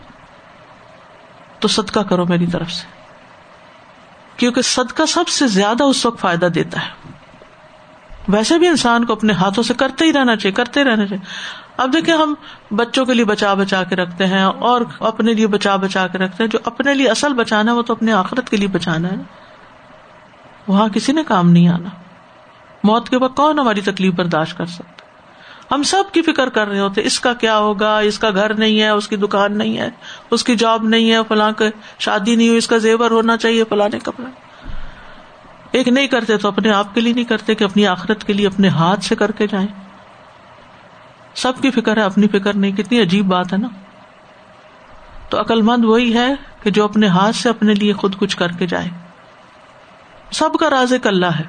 تو 1.58 1.68
صدقہ 1.68 2.00
کرو 2.00 2.26
میری 2.26 2.46
طرف 2.46 2.72
سے۔ 2.72 2.86
کیونکہ 4.36 4.62
صدقہ 4.62 5.06
سب 5.06 5.28
سے 5.28 5.46
زیادہ 5.46 5.84
اس 5.84 6.06
وقت 6.06 6.20
فائدہ 6.20 6.46
دیتا 6.46 6.86
ہے۔ 6.86 7.12
ویسے 8.28 8.58
بھی 8.58 8.68
انسان 8.68 9.04
کو 9.04 9.12
اپنے 9.12 9.32
ہاتھوں 9.32 9.64
سے 9.64 9.74
کرتے 9.74 10.04
ہی 10.04 10.12
رہنا 10.12 10.36
چاہیے، 10.36 10.52
کرتے 10.52 10.84
رہنا 10.84 11.06
چاہیے۔ 11.06 11.24
اب 11.78 11.92
دیکھیں 11.92 12.14
ہم 12.14 12.34
بچوں 12.70 13.06
کے 13.06 13.14
لیے 13.14 13.24
بچا 13.24 13.54
بچا 13.54 13.82
کے 13.84 13.96
رکھتے 13.96 14.26
ہیں 14.26 14.42
اور 14.42 14.80
اپنے 15.00 15.34
لیے 15.34 15.46
بچا 15.46 15.76
بچا 15.76 16.06
کے 16.06 16.18
رکھتے 16.18 16.42
ہیں 16.44 16.50
جو 16.50 16.58
اپنے 16.64 16.94
لیے 16.94 17.08
اصل 17.08 17.34
بچانا 17.34 17.72
ہے، 17.72 17.76
وہ 17.76 17.82
تو 17.82 17.92
اپنے 17.92 18.12
آخرت 18.12 18.48
کے 18.48 18.56
لیے 18.56 18.68
بچانا 18.68 19.08
ہے۔ 19.08 19.16
وہاں 20.68 20.88
کسی 20.88 21.12
نے 21.12 21.22
کام 21.22 21.50
نہیں 21.50 21.68
آنا۔ 21.68 21.88
موت 22.84 23.08
کے 23.08 23.16
وقت 23.16 23.36
کون 23.36 23.58
ہماری 23.58 23.80
تکلیف 23.80 24.14
برداشت 24.14 24.58
کر 24.58 24.66
سکتا؟ 24.66 25.02
ہم 25.74 25.82
سب 25.82 26.04
کی 26.12 26.22
فکر 26.22 26.48
کر 26.48 26.68
رہے 26.68 26.80
ہوتے، 26.80 27.02
اس 27.04 27.20
کا 27.20 27.32
کیا 27.32 27.58
ہوگا؟ 27.58 27.98
اس 27.98 28.18
کا 28.18 28.30
گھر 28.30 28.54
نہیں 28.54 28.80
ہے، 28.80 28.88
اس 28.88 29.08
کی 29.08 29.16
دکان 29.16 29.58
نہیں 29.58 29.78
ہے، 29.78 29.90
اس 30.30 30.44
کی 30.44 30.56
جاب 30.56 30.84
نہیں 30.84 31.10
ہے، 31.10 31.18
فلاں 31.28 31.52
کے 31.52 31.70
شادی 31.98 32.34
نہیں 32.34 32.48
ہوئی، 32.48 32.58
اس 32.58 32.66
کا 32.66 32.78
زیور 32.78 33.10
ہونا 33.10 33.36
چاہیے، 33.36 33.64
فلاں 33.68 33.88
کپڑا۔ 34.02 34.30
ایک 35.72 35.88
نہیں 35.88 36.06
کرتے 36.06 36.36
تو 36.36 36.48
اپنے 36.48 36.70
آپ 36.70 36.94
کے 36.94 37.00
لیے 37.00 37.12
نہیں 37.12 37.24
کرتے 37.24 37.54
کہ 37.54 37.64
اپنی 37.64 37.86
آخرت 37.86 38.24
کے 38.24 38.32
لیے 38.32 38.46
اپنے 38.46 38.68
ہاتھ 38.68 39.04
سے 39.04 39.16
کر 39.16 39.30
کے 39.30 39.46
جائیں۔ 39.46 39.87
سب 41.38 41.52
کی 41.62 41.70
فکر 41.70 41.96
ہے، 41.96 42.02
اپنی 42.02 42.28
فکر 42.28 42.56
نہیں۔ 42.56 42.72
کتنی 42.72 43.02
عجیب 43.02 43.26
بات 43.26 43.52
ہے 43.52 43.58
نا۔ 43.58 43.68
تو 45.28 45.40
عقل 45.40 45.62
مند 45.62 45.84
وہی 45.84 46.14
ہے 46.14 46.34
کہ 46.62 46.70
جو 46.70 46.84
اپنے 46.84 47.06
ہاتھ 47.06 47.36
سے 47.36 47.48
اپنے 47.48 47.74
لیے 47.74 47.92
خود 47.92 48.16
کچھ 48.16 48.36
کر 48.36 48.48
کے 48.48 48.66
جائے۔ 48.66 48.88
سب 50.30 50.54
کا 50.54 50.70
راز 50.70 50.92
ایک 50.92 51.06
اللہ 51.06 51.26
ہے۔ 51.26 51.44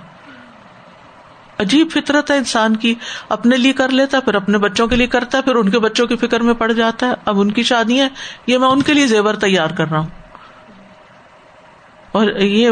عجیب 1.59 1.87
فطرت 1.93 2.31
ہے 2.31 2.37
انسان 2.37 2.75
کی۔ 2.75 2.95
اپنے 3.29 3.57
لیے 3.57 3.73
کر 3.73 3.89
لیتا 3.89 4.19
پھر 4.19 4.35
اپنے 4.35 4.57
بچوں 4.57 4.87
کے 4.87 4.95
لیے 4.95 5.07
کرتا 5.07 5.37
ہے، 5.37 5.43
پھر 5.43 5.55
ان 5.55 5.69
کے 5.69 5.79
بچوں 5.79 6.07
کی 6.07 6.15
فکر 6.15 6.39
میں 6.39 6.53
پڑ 6.53 6.71
جاتا 6.71 7.07
ہے۔ 7.07 7.13
اب 7.25 7.41
ان 7.41 7.51
کی 7.51 7.63
شادی 7.63 7.99
ہے، 8.01 8.07
یہ 8.47 8.57
میں 8.57 8.67
ان 8.67 8.81
کے 8.81 8.93
لیے 8.93 9.07
زیور 9.07 9.33
تیار 9.33 9.69
کر 9.69 9.89
رہا 9.89 9.99
ہوں۔ 9.99 10.09
اور 12.11 12.29
یہ 12.31 12.71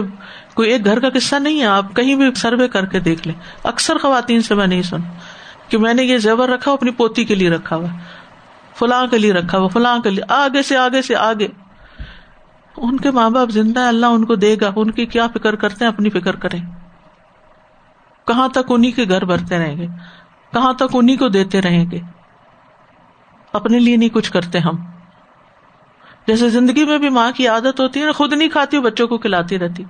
کوئی 0.53 0.71
ایک 0.71 0.85
گھر 0.85 0.99
کا 0.99 1.09
قصہ 1.09 1.35
نہیں 1.35 1.61
ہے، 1.61 1.65
آپ 1.65 1.95
کہیں 1.95 2.15
بھی 2.15 2.35
سروے 2.35 2.67
کر 2.67 2.85
کے 2.85 2.99
دیکھ 2.99 3.27
لیں۔ 3.27 3.39
اکثر 3.63 3.97
خواتین 3.97 4.41
سے 4.41 4.55
میں 4.55 4.67
نہیں 4.67 4.81
سنا 4.81 5.13
کہ 5.69 5.77
میں 5.77 5.93
نے 5.93 6.03
یہ 6.03 6.17
زیور 6.17 6.49
رکھا، 6.49 6.71
اپنی 6.71 6.91
پوتی 6.91 7.25
کے 7.25 7.35
لیے 7.35 7.49
رکھا 7.49 7.75
ہوا 7.75 7.87
فلاں 8.75 9.07
کے 9.07 9.17
لیے 9.17 9.33
رکھا 9.33 9.57
ہوا 9.57 9.67
فلاں 9.67 9.99
کے 9.99 10.09
لیے، 10.09 10.23
آگے 10.29 10.61
سے 10.61 10.77
آگے 10.77 11.01
سے، 11.01 11.15
آگے۔ 11.15 11.47
ان 12.77 12.97
کے 12.97 13.11
ماں 13.11 13.29
باپ 13.29 13.49
زندہ 13.49 13.79
ہے 13.79 13.87
اللہ 13.87 14.05
ان 14.05 14.25
کو 14.25 14.35
دے 14.35 14.55
گا، 14.61 14.71
ان 14.75 14.91
کی 14.91 15.05
کیا 15.05 15.27
فکر 15.27 15.55
کرتے 15.55 15.85
ہیں؟ 15.85 15.91
اپنی 15.91 16.09
فکر 16.09 16.35
کریں۔ 16.35 16.59
کہاں 18.27 18.47
تک 18.47 18.59
انہیں 18.69 18.91
کے 18.91 19.03
گھر 19.09 19.25
بھرتے 19.25 19.57
رہیں 19.57 19.77
گے؟ 19.77 19.87
کہاں 20.53 20.73
تک 20.73 20.83
انہیں 20.93 21.17
کو 21.17 21.27
دیتے 21.27 21.61
رہیں 21.61 21.91
گے؟ 21.91 21.99
اپنے 23.53 23.79
لیے 23.79 23.95
نہیں 23.95 24.09
کچھ 24.09 24.31
کرتے 24.31 24.59
ہم۔ 24.59 24.75
جیسے 26.27 26.49
زندگی 26.49 26.85
میں 26.85 26.97
بھی 26.97 27.09
ماں 27.09 27.31
کی 27.35 27.47
عادت 27.47 27.79
ہوتی 27.79 28.01
ہے، 28.01 28.11
خود 28.11 28.33
نہیں 28.33 28.49
کھاتی، 28.49 28.79
بچوں 28.79 29.07
کو 29.07 29.17
کھلاتی 29.17 29.59
رہتی۔ 29.59 29.83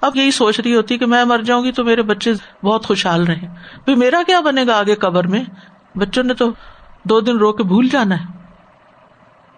اب 0.00 0.16
یہی 0.16 0.30
سوچ 0.30 0.60
رہی 0.60 0.76
ہوتی 0.76 0.98
کہ 0.98 1.06
میں 1.06 1.24
مر 1.24 1.38
جاؤں 1.38 1.64
گی 1.64 1.72
تو 1.72 1.84
میرے 1.84 2.02
بچے 2.02 2.32
بہت 2.62 2.86
خوشحال 2.86 3.26
رہے 3.26 3.94
میرا 3.94 4.22
کیا 4.26 4.40
بنے 4.40 4.66
گا 4.66 4.78
آگے 4.78 4.94
قبر 4.94 5.26
میں؟ 5.26 5.44
بچوں 5.94 6.22
نے 6.22 6.34
تو 6.34 6.50
دو 7.04 7.20
دن 7.20 7.38
رو 7.38 7.52
کے 7.52 7.62
بھول 7.62 7.88
جانا 7.88 8.20
ہے۔ 8.20 8.24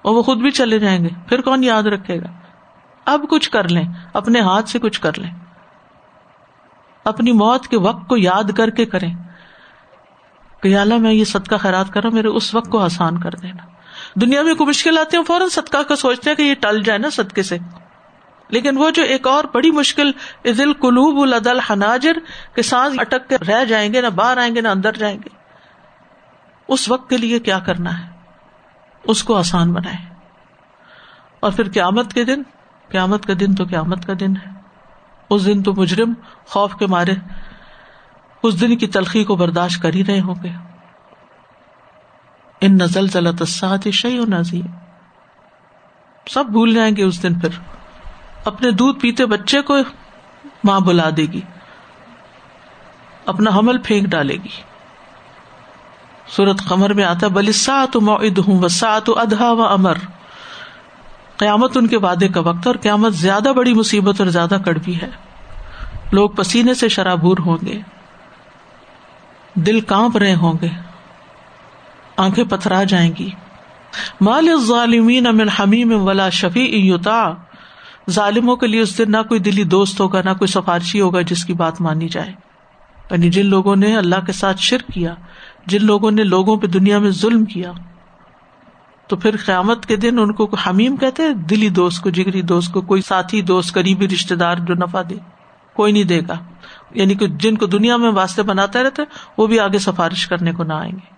اور 0.03 0.15
وہ 0.15 0.23
خود 0.23 0.39
بھی 0.39 0.51
چلے 0.51 0.79
جائیں 0.79 1.05
گے۔ 1.05 1.09
پھر 1.29 1.41
کون 1.41 1.65
یاد 1.65 1.83
رکھے 1.83 2.21
گا؟ 2.21 2.27
اب 3.05 3.25
کچھ 3.31 3.51
کر 3.51 3.69
لیں۔ 3.69 3.85
اپنے 4.13 4.41
ہاتھ 4.41 4.69
سے 4.69 4.79
کچھ 4.79 5.01
کر 5.01 5.19
لیں۔ 5.19 5.31
اپنی 7.05 7.33
موت 7.33 7.69
کے 7.69 7.79
وقت 7.79 8.09
کو 8.09 8.17
یاد 8.17 8.51
کر 8.57 8.71
کے 8.71 8.85
کریں۔ 8.85 9.15
کہ 10.63 10.77
اللہ، 10.79 10.95
میں 10.95 11.13
یہ 11.13 11.25
صدقہ 11.25 11.57
خیرات 11.57 11.91
کر 11.91 12.03
رہا 12.03 12.11
میرے 12.11 12.29
اس 12.29 12.55
وقت 12.55 12.71
کو 12.71 12.79
آسان 12.79 13.21
کر 13.21 13.31
دینا۔ 13.31 13.67
دنیا 14.21 14.43
میں 14.43 14.55
کوئی 14.55 14.69
مشکل 14.69 14.99
آتی 14.99 15.17
ہے 15.17 15.23
فوراً 15.25 15.49
صدقہ 15.49 15.83
کا 15.83 15.97
سوچتے 15.97 16.31
ہیں 16.31 16.37
کہ 16.37 16.43
یہ 16.43 16.55
ٹل 16.55 16.83
جائے 16.83 16.99
نا 16.99 17.09
صدقے 17.11 17.43
سے۔ 17.43 17.59
لیکن 18.53 18.77
وہ 18.77 18.91
جو 18.91 19.03
ایک 19.03 19.27
اور 19.27 19.45
بڑی 19.45 19.71
مشکل 19.71 20.11
عزل 20.45 20.73
قلوب 20.73 21.23
العدل 21.23 21.59
حناجر 21.59 22.13
کے 22.55 22.63
سانس 22.63 23.01
اٹک 23.01 23.29
کے 23.29 23.39
رہ 23.39 23.65
جائیں 23.65 23.95
گے، 23.95 24.01
نہ 24.01 24.07
باہر 24.07 24.37
آئیں 24.37 24.55
گے، 24.55 24.61
نہ 24.61 24.69
اندر 24.69 24.93
جائیں 24.93 25.19
گے۔ 25.19 25.29
اس 26.69 26.89
وقت 26.89 27.11
کے 27.11 27.17
لیے 27.17 27.39
کیا 27.39 27.59
کرنا 27.59 27.99
ہے؟ 27.99 28.13
اس 29.05 29.25
کو 29.25 29.35
آسان 29.35 29.73
بنائے 29.73 30.15
اور 31.41 31.53
پھر 31.53 31.71
قیامت 31.71 32.13
کے 32.13 32.25
دن، 32.25 32.43
قیامت 32.89 33.27
کا 33.27 33.33
دن 33.41 33.55
تو 33.55 33.65
قیامت 33.65 34.07
کا 34.07 34.13
دن 34.21 34.37
ہے۔ 34.37 34.51
اس 35.31 35.47
دن 35.47 35.63
تو 35.63 35.75
مجرم 35.75 36.15
خوف 36.47 36.75
کے 36.75 36.87
مارے 36.87 37.15
اس 38.43 38.61
دن 38.61 38.77
کی 38.79 38.87
تلخی 38.87 39.25
کو 39.25 39.37
برداشت 39.37 39.83
کر 39.83 39.93
ہی 39.93 40.05
رہے 40.05 40.21
ہوں 40.21 40.35
گے۔ 40.43 40.51
ان 42.61 42.75
نزل 42.75 43.09
ضلع 43.09 43.31
شعی 43.93 44.19
و 44.19 44.25
نازی 44.25 44.63
سب 46.31 46.47
بھول 46.47 46.75
جائیں 46.75 46.97
گے 46.97 47.03
اس 47.03 47.23
دن 47.23 47.41
پھر۔ 47.41 47.82
اپنے 48.45 48.71
دودھ 48.71 49.01
پیتے 49.01 49.27
بچے 49.27 49.63
کو 49.63 49.77
ماں 50.65 50.81
بلا 50.81 51.11
دے 51.17 51.23
گی، 51.23 51.41
اپنا 53.27 53.51
حمل 53.51 53.79
پھینک 53.79 54.09
ڈالے 54.09 54.35
گی۔ 54.35 54.61
سورت 56.27 56.65
قمر 56.69 56.93
میں 56.93 57.05
آتا 57.05 57.29
بلسا 57.29 57.85
تو 57.93 58.01
موعد 58.01 58.39
ہوں 58.39 58.63
و 58.63 58.69
سا 58.69 58.99
تو 58.99 59.15
و 59.41 59.63
امر۔ 59.63 59.95
قیامت 61.37 61.77
ان 61.77 61.87
کے 61.87 61.97
وعدے 61.97 62.29
کا 62.29 62.41
وقت 62.41 62.67
اور 62.67 62.75
قیامت 62.83 63.15
زیادہ 63.15 63.53
بڑی 63.57 63.75
مصیبت 63.75 64.21
اور 64.21 64.29
زیادہ 64.29 64.57
کڑوی 64.65 64.95
ہے۔ 64.95 65.11
لوگ 66.13 66.31
پسینے 66.31 66.75
سے 66.75 66.89
شرابور 66.89 67.37
ہوں 67.39 67.67
گے، 67.67 67.81
دل 69.55 69.81
کانپ 69.81 70.17
رہے 70.17 70.35
ہوں 70.35 70.53
گے، 70.63 70.69
آنکھیں 72.17 72.45
پتھرا 72.45 72.85
جائیں 72.85 73.13
گی۔ 73.19 73.31
مال 74.21 74.49
ظالمین 74.67 75.27
امن 75.27 75.49
حمیم 75.49 76.03
ولا 76.03 76.29
شفیع 76.31 76.77
یوتا 76.77 77.31
ظالموں 78.11 78.57
کے 78.57 78.67
لیے 78.67 78.81
اس 78.81 78.99
دن 78.99 79.13
نہ 79.13 79.17
کوئی 79.29 79.41
دلی 79.41 79.65
دوست 79.65 80.01
ہوگا، 80.01 80.23
نہ 80.25 80.31
کوئی 80.31 80.49
سفارشی 80.49 81.01
ہوگا 81.01 81.21
جس 81.21 81.45
کی 81.45 81.53
بات 81.53 81.81
مانی 81.81 82.09
جائے۔ 82.09 82.33
یعنی 83.11 83.31
جن 83.31 83.47
لوگوں 83.47 83.77
نے 83.77 83.97
اللہ 83.97 84.25
کے 84.27 84.33
ساتھ 84.33 84.61
شرک 84.61 84.93
کیا، 84.93 85.15
جن 85.67 85.85
لوگوں 85.85 86.11
نے 86.11 86.25
لوگوں 86.25 86.57
پہ 86.57 86.67
دنیا 86.67 86.99
میں 86.99 87.11
ظلم 87.11 87.45
کیا، 87.45 87.73
تو 89.07 89.17
پھر 89.17 89.37
قیامت 89.47 89.87
کے 89.87 89.97
دن 89.97 90.19
ان 90.19 90.33
کو 90.33 90.55
حمیم 90.55 90.97
کہتے 90.97 91.23
ہیں، 91.23 91.35
دلی 91.35 91.69
دوست 91.69 92.03
کو، 92.03 92.11
جگری 92.11 92.43
دوست 92.43 92.73
کو، 92.73 92.81
کوئی 92.81 93.03
ساتھی، 93.03 93.43
دوست، 93.43 93.75
قریبی 93.75 94.09
رشتے 94.09 94.35
دار 94.35 94.57
جو 94.57 94.75
نفع 94.75 95.03
دے۔ 95.11 95.15
کوئی 95.75 95.93
نہیں 95.93 96.05
دے 96.05 96.21
گا۔ 96.29 96.35
یعنی 96.91 97.15
کہ 97.15 97.27
جن 97.27 97.57
کو 97.57 97.67
دنیا 97.67 97.97
میں 97.97 98.13
واسطے 98.13 98.43
بناتے 98.43 98.83
رہتے، 98.83 99.03
وہ 99.39 99.47
بھی 99.47 99.61
آگے 99.61 99.79
سفارش 99.79 100.27
کرنے 100.27 100.53
کو 100.53 100.65
نہ 100.65 100.73
آئیں 100.73 100.93
گے۔ 100.93 101.12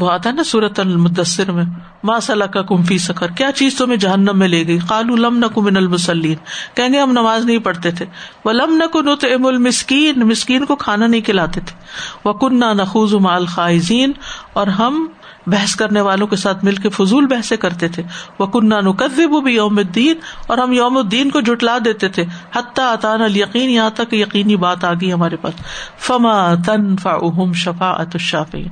وہ 0.00 0.10
آتا 0.10 0.30
ہے 0.30 0.34
نا 0.34 0.44
سورت 0.44 0.80
المدثر 0.80 1.50
میں 1.50 1.64
ماں 2.04 2.18
کا 2.28 2.62
کمفی 2.62 2.98
سکر 2.98 3.28
کیا 3.28 3.52
چیز 3.52 3.74
تمہیں 3.74 3.96
جہنم 3.96 4.38
میں 4.38 4.48
لے 4.48 4.66
گئی؟ 4.66 4.78
قالو 4.78 5.16
لم 5.16 5.38
نہ 5.38 5.46
کمن 5.46 5.76
المسلین 5.76 6.36
کہیں 6.74 6.92
گے 6.92 7.00
ہم 7.00 7.10
نماز 7.10 7.44
نہیں 7.44 7.58
پڑھتے 7.58 7.90
تھے۔ 7.90 8.06
وہ 8.44 8.52
لم 8.52 8.76
نہ 8.76 8.84
کن 8.92 9.08
ام 9.08 9.46
المسکین 9.46 10.20
مسکین 10.20 10.64
کو 10.64 10.76
کھانا 10.76 11.06
نہیں 11.06 11.20
کھلاتے 11.20 11.60
تھے۔ 11.60 11.76
وہ 12.24 12.32
کن 12.32 12.60
نہ 12.60 12.64
نخوز 12.64 13.14
مال 13.14 13.46
خائزین 13.46 14.12
اور 14.52 14.66
ہم 14.66 15.06
بحث 15.46 15.76
کرنے 15.76 16.00
والوں 16.00 16.26
کے 16.26 16.36
ساتھ 16.36 16.64
مل 16.64 16.74
کے 16.74 16.88
فضول 16.88 17.26
بحث 17.26 17.52
کرتے 17.60 17.88
تھے۔ 17.88 18.02
وہ 18.38 18.46
کنہ 18.46 18.74
نقدب 18.74 19.42
بھی 19.42 19.54
یوم 19.54 19.78
الدین 19.78 20.16
اور 20.46 20.58
ہم 20.58 20.72
یوم 20.72 20.96
الدین 20.96 21.30
کو 21.30 21.40
جٹلا 21.40 21.78
دیتے 21.84 22.08
تھے۔ 22.08 22.24
حتیٰ 22.56 22.92
اطان 22.92 23.20
یقین 23.36 23.70
یہاں 23.70 23.90
تک 23.90 24.14
یقینی 24.14 24.56
بات 24.56 24.84
آ 24.84 24.92
گئی 24.92 25.12
ہمارے 25.12 25.36
پاس۔ 25.36 25.54
فما 25.98 26.54
تنفا 26.66 27.18
شفا 27.54 27.90
الشافین 27.90 28.68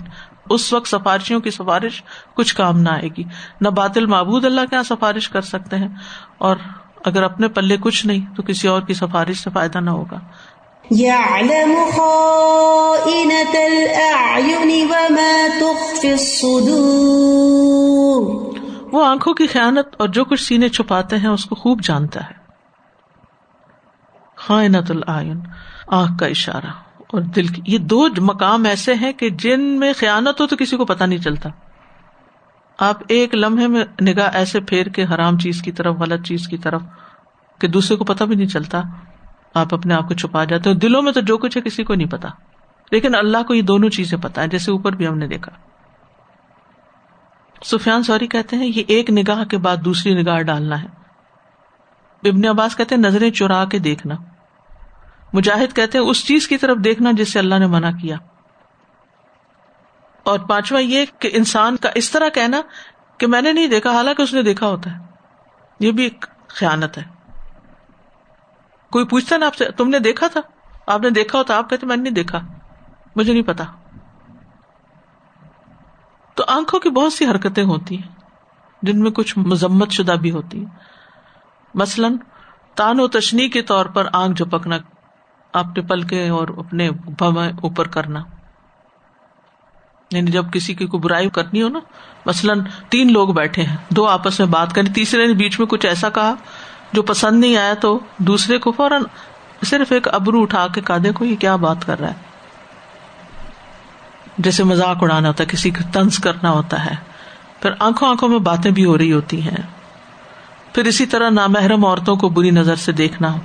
اس 0.51 0.73
وقت 0.73 0.89
سفارشیوں 0.89 1.41
کی 1.41 1.51
سفارش 1.51 2.03
کچھ 2.35 2.57
کام 2.57 2.81
نہ 2.81 2.89
آئے 2.89 3.09
گی۔ 3.17 3.25
نہ 3.61 3.69
باطل 3.69 4.07
معبود 4.07 4.45
اللہ 4.45 4.61
کے 4.61 4.67
یہاں 4.73 4.83
سفارش 4.83 5.29
کر 5.29 5.41
سکتے 5.41 5.77
ہیں۔ 5.77 5.89
اور 6.39 6.57
اگر 7.05 7.23
اپنے 7.23 7.49
پلے 7.49 7.77
کچھ 7.81 8.07
نہیں 8.07 8.35
تو 8.35 8.43
کسی 8.43 8.69
اور 8.69 8.83
کی 8.83 8.95
سفارش 8.95 9.37
سے 9.37 9.51
فائدہ 9.55 9.79
نہ 9.79 9.91
ہوگا۔ 9.91 10.19
وہ 18.93 19.05
آنکھوں 19.05 19.35
کی 19.35 19.47
خیانت 19.47 19.95
اور 19.99 20.09
جو 20.09 20.25
کچھ 20.25 20.41
سینے 20.41 20.69
چھپاتے 20.69 21.17
ہیں 21.17 21.29
اس 21.29 21.45
کو 21.45 21.55
خوب 21.55 21.83
جانتا 21.83 22.25
ہے۔ 22.25 22.35
خائنت 24.37 24.91
العین 24.91 25.41
آنکھ 25.87 26.13
کا 26.21 26.27
اشارہ۔ 26.27 26.86
اور 27.07 27.21
دل 27.21 27.47
کی 27.47 27.63
یہ 27.67 27.79
دو 27.79 28.07
مقام 28.19 28.65
ایسے 28.65 28.95
ہیں 28.95 29.13
کہ 29.13 29.31
جن 29.31 29.61
میں 29.61 29.93
خیانت 29.99 30.41
ہو 30.41 30.47
تو 30.47 30.57
کسی 30.57 30.77
کو 30.77 30.85
پتا 30.85 31.07
نہیں 31.07 31.19
چلتا۔ 31.19 31.49
آپ 32.79 33.01
ایک 33.09 33.35
لمحے 33.35 33.67
میں 33.67 33.85
نگاہ 34.03 34.31
ایسے 34.33 34.61
پھیر 34.61 34.87
کے 34.87 35.05
حرام 35.05 35.39
چیز 35.39 35.63
کی 35.63 35.73
طرف، 35.73 35.97
غلط 35.97 36.27
چیز 36.27 36.49
کی 36.49 36.57
طرف 36.57 36.83
کہ 37.61 37.69
دوسرے 37.69 37.97
کو 37.97 38.05
پتا 38.05 38.25
بھی 38.25 38.37
نہیں 38.37 38.47
چلتا، 38.47 38.83
آپ 39.55 39.75
اپنے 39.75 39.95
آپ 39.95 40.09
کو 40.09 40.15
چھپا 40.15 40.45
جاتے 40.45 40.71
ہو 40.71 40.75
دلوں 40.75 41.03
میں 41.03 41.13
تو 41.13 41.21
جو 41.21 41.39
کچھ 41.39 41.57
ہے 41.57 41.63
کسی 41.63 41.85
کو 41.85 41.95
نہیں 41.95 42.09
پتا 42.09 42.29
لیکن 42.93 43.15
اللہ 43.15 43.43
کو 43.43 43.55
یہ 43.55 43.63
دونوں 43.63 43.89
چیزیں 43.89 44.19
پتا 44.19 44.43
ہے 44.43 44.49
جیسے 44.49 44.71
اوپر 44.71 44.93
بھی 44.93 45.07
ہم 45.07 45.19
نے 45.19 45.27
دیکھا۔ 45.27 45.53
سفیان 47.65 48.03
سوری 48.03 48.27
کہتے 48.27 48.57
ہیں، 48.57 48.71
یہ 48.75 48.83
ایک 48.89 49.11
نگاہ 49.11 49.45
کے 49.45 49.59
بعد 49.59 49.77
دوسری 49.77 50.23
نگاہ 50.23 50.41
ڈالنا 50.41 50.83
ہے۔ 50.83 50.87
ابن 52.29 52.45
عباس 52.45 52.77
کہتے 52.77 52.95
ہیں، 52.95 53.03
نظریں 53.03 53.31
چرا 53.31 53.65
کے 53.65 53.79
دیکھنا۔ 53.79 54.15
مجاہد 55.33 55.77
کہتے 55.77 55.99
ہیں، 55.99 56.05
اس 56.05 56.27
چیز 56.27 56.49
کی 56.49 56.57
طرف 56.57 56.77
دیکھنا 56.77 57.11
جس 57.13 57.33
سے 57.33 57.39
اللہ 57.39 57.55
نے 57.55 57.67
منع 57.67 57.91
کیا۔ 57.91 58.17
اور 60.23 60.39
پانچواں 60.39 60.83
یہ 60.83 61.05
کہ 61.19 61.31
انسان 61.33 61.77
کا 61.77 61.91
اس 61.95 62.11
طرح 62.11 62.29
کہنا 62.29 62.61
کہ 63.19 63.27
میں 63.27 63.43
نے 63.43 63.53
نہیں 63.53 63.67
دیکھا، 63.67 63.91
حالانکہ 63.91 64.23
اس 64.23 64.35
نے 64.35 64.43
دیکھا 64.43 64.67
ہوتا 64.67 64.91
ہے۔ 64.91 64.99
یہ 65.81 65.93
بھی 65.93 66.03
ایک 66.03 66.25
خیانت 66.49 66.99
ہے۔ 66.99 67.03
کوئی 68.93 69.05
پوچھتا 69.05 69.37
نا 69.37 69.47
آپ 69.47 69.55
سے، 69.55 69.71
تم 69.71 69.89
نے 69.89 69.99
دیکھا 69.99 70.27
تھا؟ 70.27 70.41
آپ 70.87 71.01
نے 71.01 71.11
دیکھا 71.11 71.39
ہوتا، 71.39 71.57
آپ 71.57 71.71
کہتے 71.71 71.87
میں 71.87 71.97
نے 71.97 72.03
نہیں 72.03 72.15
دیکھا۔ 72.15 72.41
مجھے 73.17 73.33
نہیں 73.33 73.43
پتا۔ 73.43 73.65
تو 76.35 76.45
آنکھوں 76.49 76.81
کی 76.81 76.91
بہت 76.91 77.13
سی 77.13 77.27
حرکتیں 77.27 77.65
ہوتی 77.65 77.97
ہیں، 77.97 78.13
جن 78.83 79.01
میں 79.01 79.11
کچھ 79.11 79.39
مذمت 79.39 79.91
شدہ 79.91 80.13
بھی 80.13 80.31
ہوتی 80.31 80.65
مثلاً، 81.75 82.17
تان 82.75 83.01
و 83.01 83.09
تشنی 83.09 83.49
کے 83.49 83.63
طور 83.63 83.87
پر 83.87 84.07
آنکھ 84.13 84.43
جھپکنا۔ 84.43 84.77
اپنے 85.59 85.83
پل 85.83 86.03
کے 86.03 86.29
اور 86.29 86.49
اپنے 86.49 86.89
اوپر 87.63 87.89
کرنا۔ 87.89 88.23
یعنی 90.11 90.31
جب 90.31 90.53
کسی 90.53 90.75
کی 90.75 90.87
کوئی 90.87 91.01
برائی 91.01 91.31
کرنی 91.31 91.63
ہو 91.63 91.69
نا، 91.69 91.79
مثلاً 92.27 92.61
تین 92.89 93.13
لوگ 93.13 93.29
بیٹھے 93.29 93.63
ہیں، 93.63 93.77
دو 93.91 94.07
آپس 94.07 94.39
میں 94.39 94.47
بات 94.47 94.73
کریں 94.73 94.95
تیسرے 94.95 95.27
نے 95.27 95.33
بیچ 95.33 95.59
میں 95.59 95.67
کچھ 95.67 95.87
ایسا 95.87 96.09
کہا 96.11 96.35
جو 96.93 97.03
پسند 97.03 97.41
نہیں 97.41 97.57
آیا 97.57 97.75
تو 97.75 97.99
دوسرے 98.19 98.59
کو 98.59 98.73
فوراً 98.73 99.03
صرف 99.65 99.93
ایک 99.93 100.09
ابرو 100.15 100.43
اٹھا 100.43 100.67
کے 100.69 100.81
کہا، 100.81 100.97
دیکھو 101.05 101.25
یہ 101.25 101.37
کیا 101.37 101.57
بات 101.57 101.87
کر 101.87 102.01
رہا 102.01 102.09
ہے۔ 102.09 102.15
جیسے 104.39 104.65
مزاق 104.65 104.97
اڑانا 105.01 105.29
ہوتا 105.29 105.45
ہے، 105.45 105.49
کسی 105.49 105.71
کو 105.71 105.91
تنز 105.93 106.19
کرنا 106.19 106.51
ہوتا 106.51 106.85
ہے۔ 106.85 106.95
پھر 107.63 107.71
آنکھوں 107.79 108.09
آنکھوں 108.09 108.29
میں 108.29 108.39
باتیں 108.39 108.71
بھی 108.71 108.85
ہو 108.85 108.99
رہی 108.99 109.13
ہوتی 109.13 109.43
ہیں۔ 109.43 109.57
پھر 110.75 110.85
اسی 110.85 111.07
طرح 111.07 111.31
نامحرم 111.31 111.85
عورتوں 111.85 112.17
کو 112.17 112.29
بری 112.29 112.51
نظر 112.51 112.77
سے 112.77 112.93
دیکھنا، 112.93 113.37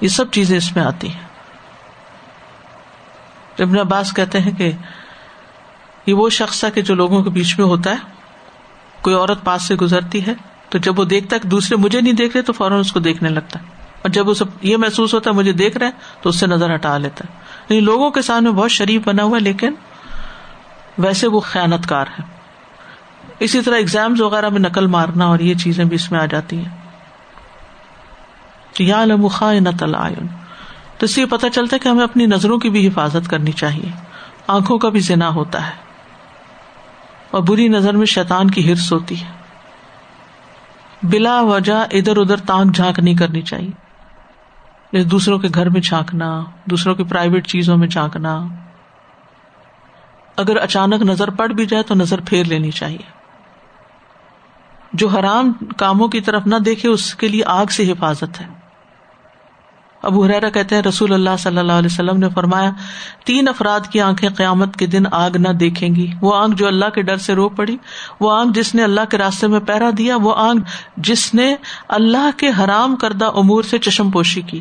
یہ 0.00 0.08
سب 0.08 0.30
چیزیں 0.30 0.56
اس 0.56 0.76
میں 0.76 0.84
آتی 0.84 1.08
ہیں۔ 1.08 1.25
ابن 3.62 3.78
عباس 3.78 4.12
کہتے 4.12 4.40
ہیں 4.40 4.52
کہ 4.52 4.72
یہ 6.06 6.14
وہ 6.14 6.30
شخص 6.30 6.64
ہے 6.64 6.70
کہ 6.70 6.82
جو 6.82 6.94
لوگوں 6.94 7.22
کے 7.22 7.30
بیچ 7.30 7.58
میں 7.58 7.66
ہوتا 7.66 7.90
ہے۔ 7.90 7.96
کوئی 9.00 9.16
عورت 9.16 9.44
پاس 9.44 9.62
سے 9.62 9.74
گزرتی 9.74 10.26
ہے 10.26 10.34
تو 10.68 10.78
جب 10.78 10.98
وہ 10.98 11.04
دیکھتا 11.04 11.36
ہے 11.36 11.48
دوسرے 11.48 11.76
مجھے 11.76 12.00
نہیں 12.00 12.12
دیکھ 12.12 12.36
رہے 12.36 12.42
تو 12.42 12.52
فوراً 12.52 12.80
اس 12.80 12.92
کو 12.92 13.00
دیکھنے 13.00 13.28
لگتا 13.28 13.60
ہے۔ 13.60 13.64
اور 14.02 14.08
جب 14.08 14.30
اسے 14.30 14.44
یہ 14.62 14.76
محسوس 14.76 15.14
ہوتا 15.14 15.30
ہے 15.30 15.34
مجھے 15.34 15.52
دیکھ 15.52 15.78
رہے 15.78 15.90
تو 16.22 16.28
اس 16.28 16.40
سے 16.40 16.46
نظر 16.46 16.74
ہٹا 16.74 16.98
لیتا 16.98 17.24
ہے۔ 17.24 17.38
یعنی 17.68 17.80
لوگوں 17.80 18.10
کے 18.10 18.22
سامنے 18.22 18.50
بہت 18.50 18.70
شریف 18.70 19.02
بنا 19.04 19.22
ہوا 19.22 19.38
لیکن 19.38 19.74
ویسے 20.98 21.26
وہ 21.26 21.40
خیالت 21.40 21.88
کار 21.88 22.06
ہے۔ 22.18 22.22
اسی 23.38 23.60
طرح 23.60 23.76
اگزامس 23.76 24.20
وغیرہ 24.20 24.48
میں 24.48 24.60
نقل 24.60 24.86
مارنا 24.86 25.26
اور 25.26 25.38
یہ 25.38 25.54
چیزیں 25.54 25.84
بھی 25.84 25.94
اس 25.94 26.12
میں 26.12 26.20
آ 26.20 26.26
جاتی 26.26 26.56
ہیں۔ 26.56 26.86
یا 28.78 29.04
تو 30.98 31.04
اس 31.04 31.14
سے 31.14 31.20
یہ 31.20 31.26
پتا 31.26 31.50
چلتا 31.50 31.74
ہے 31.74 31.78
کہ 31.78 31.88
ہمیں 31.88 32.04
اپنی 32.04 32.26
نظروں 32.26 32.58
کی 32.58 32.70
بھی 32.70 32.88
حفاظت 32.88 33.30
کرنی 33.30 33.52
چاہیے۔ 33.52 33.90
آنکھوں 34.46 34.78
کا 34.78 34.88
بھی 34.88 35.00
ذنا 35.00 35.28
ہوتا 35.28 35.66
ہے۔ 35.66 35.72
اور 37.30 37.42
بری 37.42 37.68
نظر 37.68 37.96
میں 37.96 38.06
شیطان 38.06 38.50
کی 38.50 38.70
ہرس 38.70 38.92
ہوتی 38.92 39.20
ہے۔ 39.20 39.30
بلا 41.02 41.40
وجہ 41.40 41.84
ادھر 41.90 42.16
ادھر 42.16 42.36
تانگ 42.36 42.70
جھانک 42.70 42.98
نہیں 42.98 43.14
کرنی 43.14 43.42
چاہیے۔ 43.42 45.02
دوسروں 45.02 45.38
کے 45.38 45.48
گھر 45.54 45.68
میں 45.68 45.80
جھانکنا، 45.80 46.44
دوسروں 46.64 46.94
کی 46.94 47.04
پرائیویٹ 47.04 47.46
چیزوں 47.46 47.76
میں 47.76 47.88
جھانکنا۔ 47.88 48.46
اگر 50.36 50.56
اچانک 50.56 51.02
نظر 51.02 51.30
پڑ 51.30 51.48
بھی 51.48 51.66
جائے 51.66 51.82
تو 51.82 51.94
نظر 51.94 52.20
پھیر 52.26 52.44
لینی 52.44 52.70
چاہیے۔ 52.70 53.10
جو 54.92 55.08
حرام 55.08 55.52
کاموں 55.76 56.08
کی 56.08 56.20
طرف 56.20 56.46
نہ 56.46 56.56
دیکھے، 56.56 56.88
اس 56.88 57.14
کے 57.14 57.28
لیے 57.28 57.42
آگ 57.46 57.66
سے 57.66 57.92
حفاظت 57.92 58.40
ہے۔ 58.40 58.55
ابو 60.06 60.24
حرا 60.24 60.48
کہتے 60.48 60.74
ہیں 60.74 60.82
رسول 60.82 61.12
اللہ 61.12 61.30
صلی 61.38 61.58
اللہ 61.58 61.72
علیہ 61.72 61.88
وسلم 61.92 62.16
نے 62.16 62.28
فرمایا، 62.28 62.70
تین 63.24 63.48
افراد 63.48 63.80
کی 63.90 64.00
آنکھیں 64.00 64.30
قیامت 64.30 64.76
کے 64.76 64.86
دن 64.86 65.02
آگ 65.12 65.30
نہ 65.34 65.48
دیکھیں 65.48 65.94
گی۔ 65.94 66.12
وہ 66.20 66.36
آنکھ 66.36 66.56
جو 66.56 66.66
اللہ 66.66 66.90
کے 66.94 67.02
ڈر 67.02 67.16
سے 67.16 67.34
رو 67.34 67.48
پڑی، 67.48 67.76
وہ 68.20 68.32
آنکھ 68.32 68.52
جس 68.52 68.74
نے 68.74 68.82
اللہ 68.82 69.00
کے 69.10 69.18
راستے 69.18 69.46
میں 69.46 69.60
پیرا 69.60 69.90
دیا، 69.98 70.16
وہ 70.16 70.34
آنکھ 70.36 70.70
جس 70.96 71.34
نے 71.34 71.56
اللہ 71.88 72.30
کے 72.36 72.48
حرام 72.48 72.96
کردہ 72.96 73.24
امور 73.24 73.62
سے 73.62 73.78
چشم 73.78 74.10
پوشی 74.10 74.42
کی۔ 74.42 74.60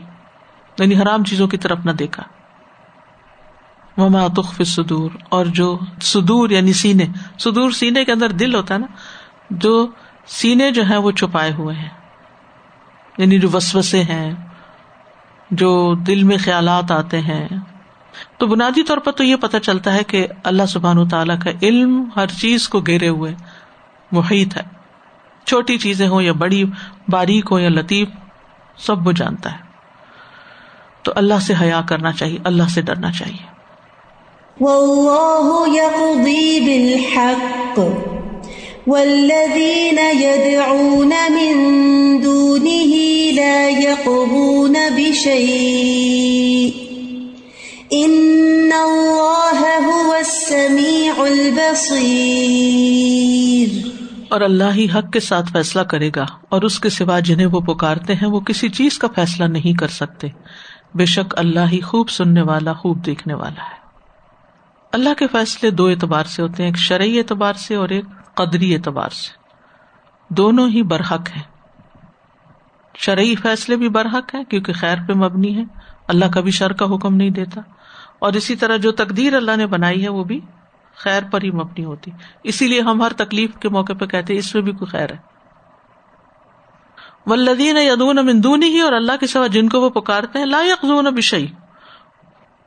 یعنی 0.79 0.95
حرام 0.95 1.23
چیزوں 1.23 1.47
کی 1.47 1.57
طرف 1.57 1.77
نہ 1.85 1.91
دیکھا۔ 1.91 2.23
وہ 3.97 4.27
تخف 4.27 4.61
سدور 4.65 5.11
اور 5.29 5.45
جو 5.45 5.79
سدور 6.01 6.49
یعنی 6.49 6.73
سینے۔ 6.73 7.05
سدور 7.39 7.71
سینے 7.71 8.05
کے 8.05 8.11
اندر 8.11 8.29
دل 8.29 8.55
ہوتا 8.55 8.73
ہے 8.73 8.79
نا، 8.79 8.87
جو 9.49 9.87
سینے 10.27 10.71
جو 10.71 10.89
ہے 10.89 10.97
وہ 10.97 11.11
چھپائے 11.11 11.51
ہوئے 11.53 11.75
ہیں۔ 11.75 11.89
یعنی 13.17 13.39
جو 13.39 13.47
وسوسے 13.53 14.03
ہیں۔ 14.03 14.33
جو 15.51 15.93
دل 15.93 16.23
میں 16.23 16.37
خیالات 16.37 16.91
آتے 16.91 17.21
ہیں۔ 17.21 17.47
تو 18.37 18.47
بنیادی 18.47 18.83
طور 18.83 18.97
پر 18.97 19.11
تو 19.11 19.23
یہ 19.23 19.35
پتہ 19.35 19.57
چلتا 19.57 19.93
ہے 19.93 20.03
کہ 20.07 20.27
اللہ 20.43 20.65
سبحان 20.65 21.07
تعالیٰ 21.07 21.39
کا 21.39 21.51
علم 21.61 22.03
ہر 22.15 22.27
چیز 22.27 22.69
کو 22.69 22.81
گھیرے 22.81 23.07
ہوئے 23.07 23.33
محیط 24.11 24.57
ہے۔ 24.57 24.61
چھوٹی 25.45 25.77
چیزیں 25.77 26.07
ہوں 26.07 26.21
یا 26.21 26.31
بڑی، 26.31 26.63
باریک 27.09 27.45
ہو 27.51 27.59
یا 27.59 27.69
لطیف، 27.69 28.07
سب 28.77 29.07
وہ 29.07 29.11
جانتا 29.11 29.51
ہے۔ 29.51 29.57
تو 31.03 31.11
اللہ 31.15 31.39
سے 31.41 31.53
حیا 31.61 31.81
کرنا 31.89 32.11
چاہیے، 32.11 32.37
اللہ 32.43 32.63
سے 32.63 32.81
ڈرنا 32.81 33.11
چاہیے۔ 33.11 33.55
والذين 38.87 39.99
يدعون 40.21 41.09
من 41.09 41.53
دونه 42.23 43.14
لا 43.35 43.67
يقضون 43.67 44.75
بشيء. 44.95 46.69
إن 47.95 48.69
الله 48.73 49.65
هو 49.89 50.11
السميع 50.11 51.11
البصير. 51.17 52.05
اور 54.29 54.41
اللہ 54.41 54.73
ہی 54.75 54.87
حق 54.95 55.13
کے 55.13 55.19
ساتھ 55.19 55.51
فیصلہ 55.51 55.81
کرے 55.81 56.09
گا 56.15 56.25
اور 56.49 56.61
اس 56.61 56.79
کے 56.79 56.89
سوا 56.89 57.19
جنہیں 57.19 57.47
وہ 57.47 57.59
پکارتے 57.59 58.13
ہیں 58.13 58.27
وہ 58.27 58.39
کسی 58.39 58.69
چیز 58.69 58.97
کا 58.97 59.07
فیصلہ 59.15 59.45
نہیں 59.45 59.77
کر 59.77 59.87
سکتے۔ 59.87 60.27
بے 60.95 61.05
شک 61.05 61.33
اللہ 61.37 61.71
ہی 61.71 61.81
خوب 61.81 62.09
سننے 62.09 62.41
والا، 62.41 62.73
خوب 62.73 63.05
دیکھنے 63.05 63.33
والا 63.33 63.63
ہے۔ 63.63 63.85
اللہ 64.91 65.13
کے 65.13 65.27
فیصلے 65.27 65.69
دو 65.69 65.85
اعتبار 65.85 66.23
سے 66.23 66.41
ہوتے 66.41 66.63
ہیں، 66.63 66.69
ایک 66.69 66.77
شرعی 66.77 67.17
اعتبار 67.17 67.53
سے 67.53 67.75
اور 67.75 67.89
ایک 67.89 68.05
قدری 68.35 68.73
اعتبار 68.73 69.09
سے۔ 69.09 69.29
دونوں 70.29 70.69
ہی 70.69 70.83
برحق 70.83 71.29
ہیں۔ 71.35 71.54
شرعی 72.97 73.35
فیصلے 73.35 73.75
بھی 73.75 73.89
برحق 73.89 74.35
ہیں 74.35 74.43
کیونکہ 74.43 74.73
خیر 74.73 74.95
پہ 75.07 75.13
مبنی 75.13 75.57
ہے، 75.57 75.63
اللہ 76.07 76.25
کبھی 76.33 76.51
شر 76.51 76.73
کا 76.73 76.85
حکم 76.85 77.15
نہیں 77.15 77.29
دیتا۔ 77.29 77.61
اور 78.19 78.33
اسی 78.33 78.55
طرح 78.55 78.77
جو 78.77 78.91
تقدیر 78.91 79.35
اللہ 79.35 79.55
نے 79.55 79.67
بنائی 79.67 80.03
ہے 80.03 80.09
وہ 80.09 80.23
بھی 80.23 80.39
خیر 80.95 81.23
پر 81.31 81.41
ہی 81.41 81.51
مبنی 81.51 81.85
ہوتی۔ 81.85 82.11
اسی 82.43 82.67
لیے 82.67 82.81
ہم 82.81 83.01
ہر 83.01 83.13
تکلیف 83.13 83.49
کے 83.59 83.69
موقع 83.69 83.93
پہ 83.93 84.05
کہتے 84.05 84.37
اس 84.37 84.55
میں 84.55 84.63
بھی 84.63 84.71
کوئی 84.71 84.91
خیر 84.91 85.11
ہے۔ 85.11 85.17
ولدین 87.25 87.77
یدون 87.77 88.17
امندونی 88.17 88.69
ہی 88.69 88.79
اور 88.79 88.93
اللہ 88.93 89.11
کے 89.19 89.27
سوا 89.27 89.47
جن 89.47 89.69
کو 89.69 89.81
وہ 89.81 89.89
پکارتے 89.89 90.39
ہیں، 90.39 90.45
لا 90.45 90.61
یقون 90.61 91.05
بشئی 91.05 91.47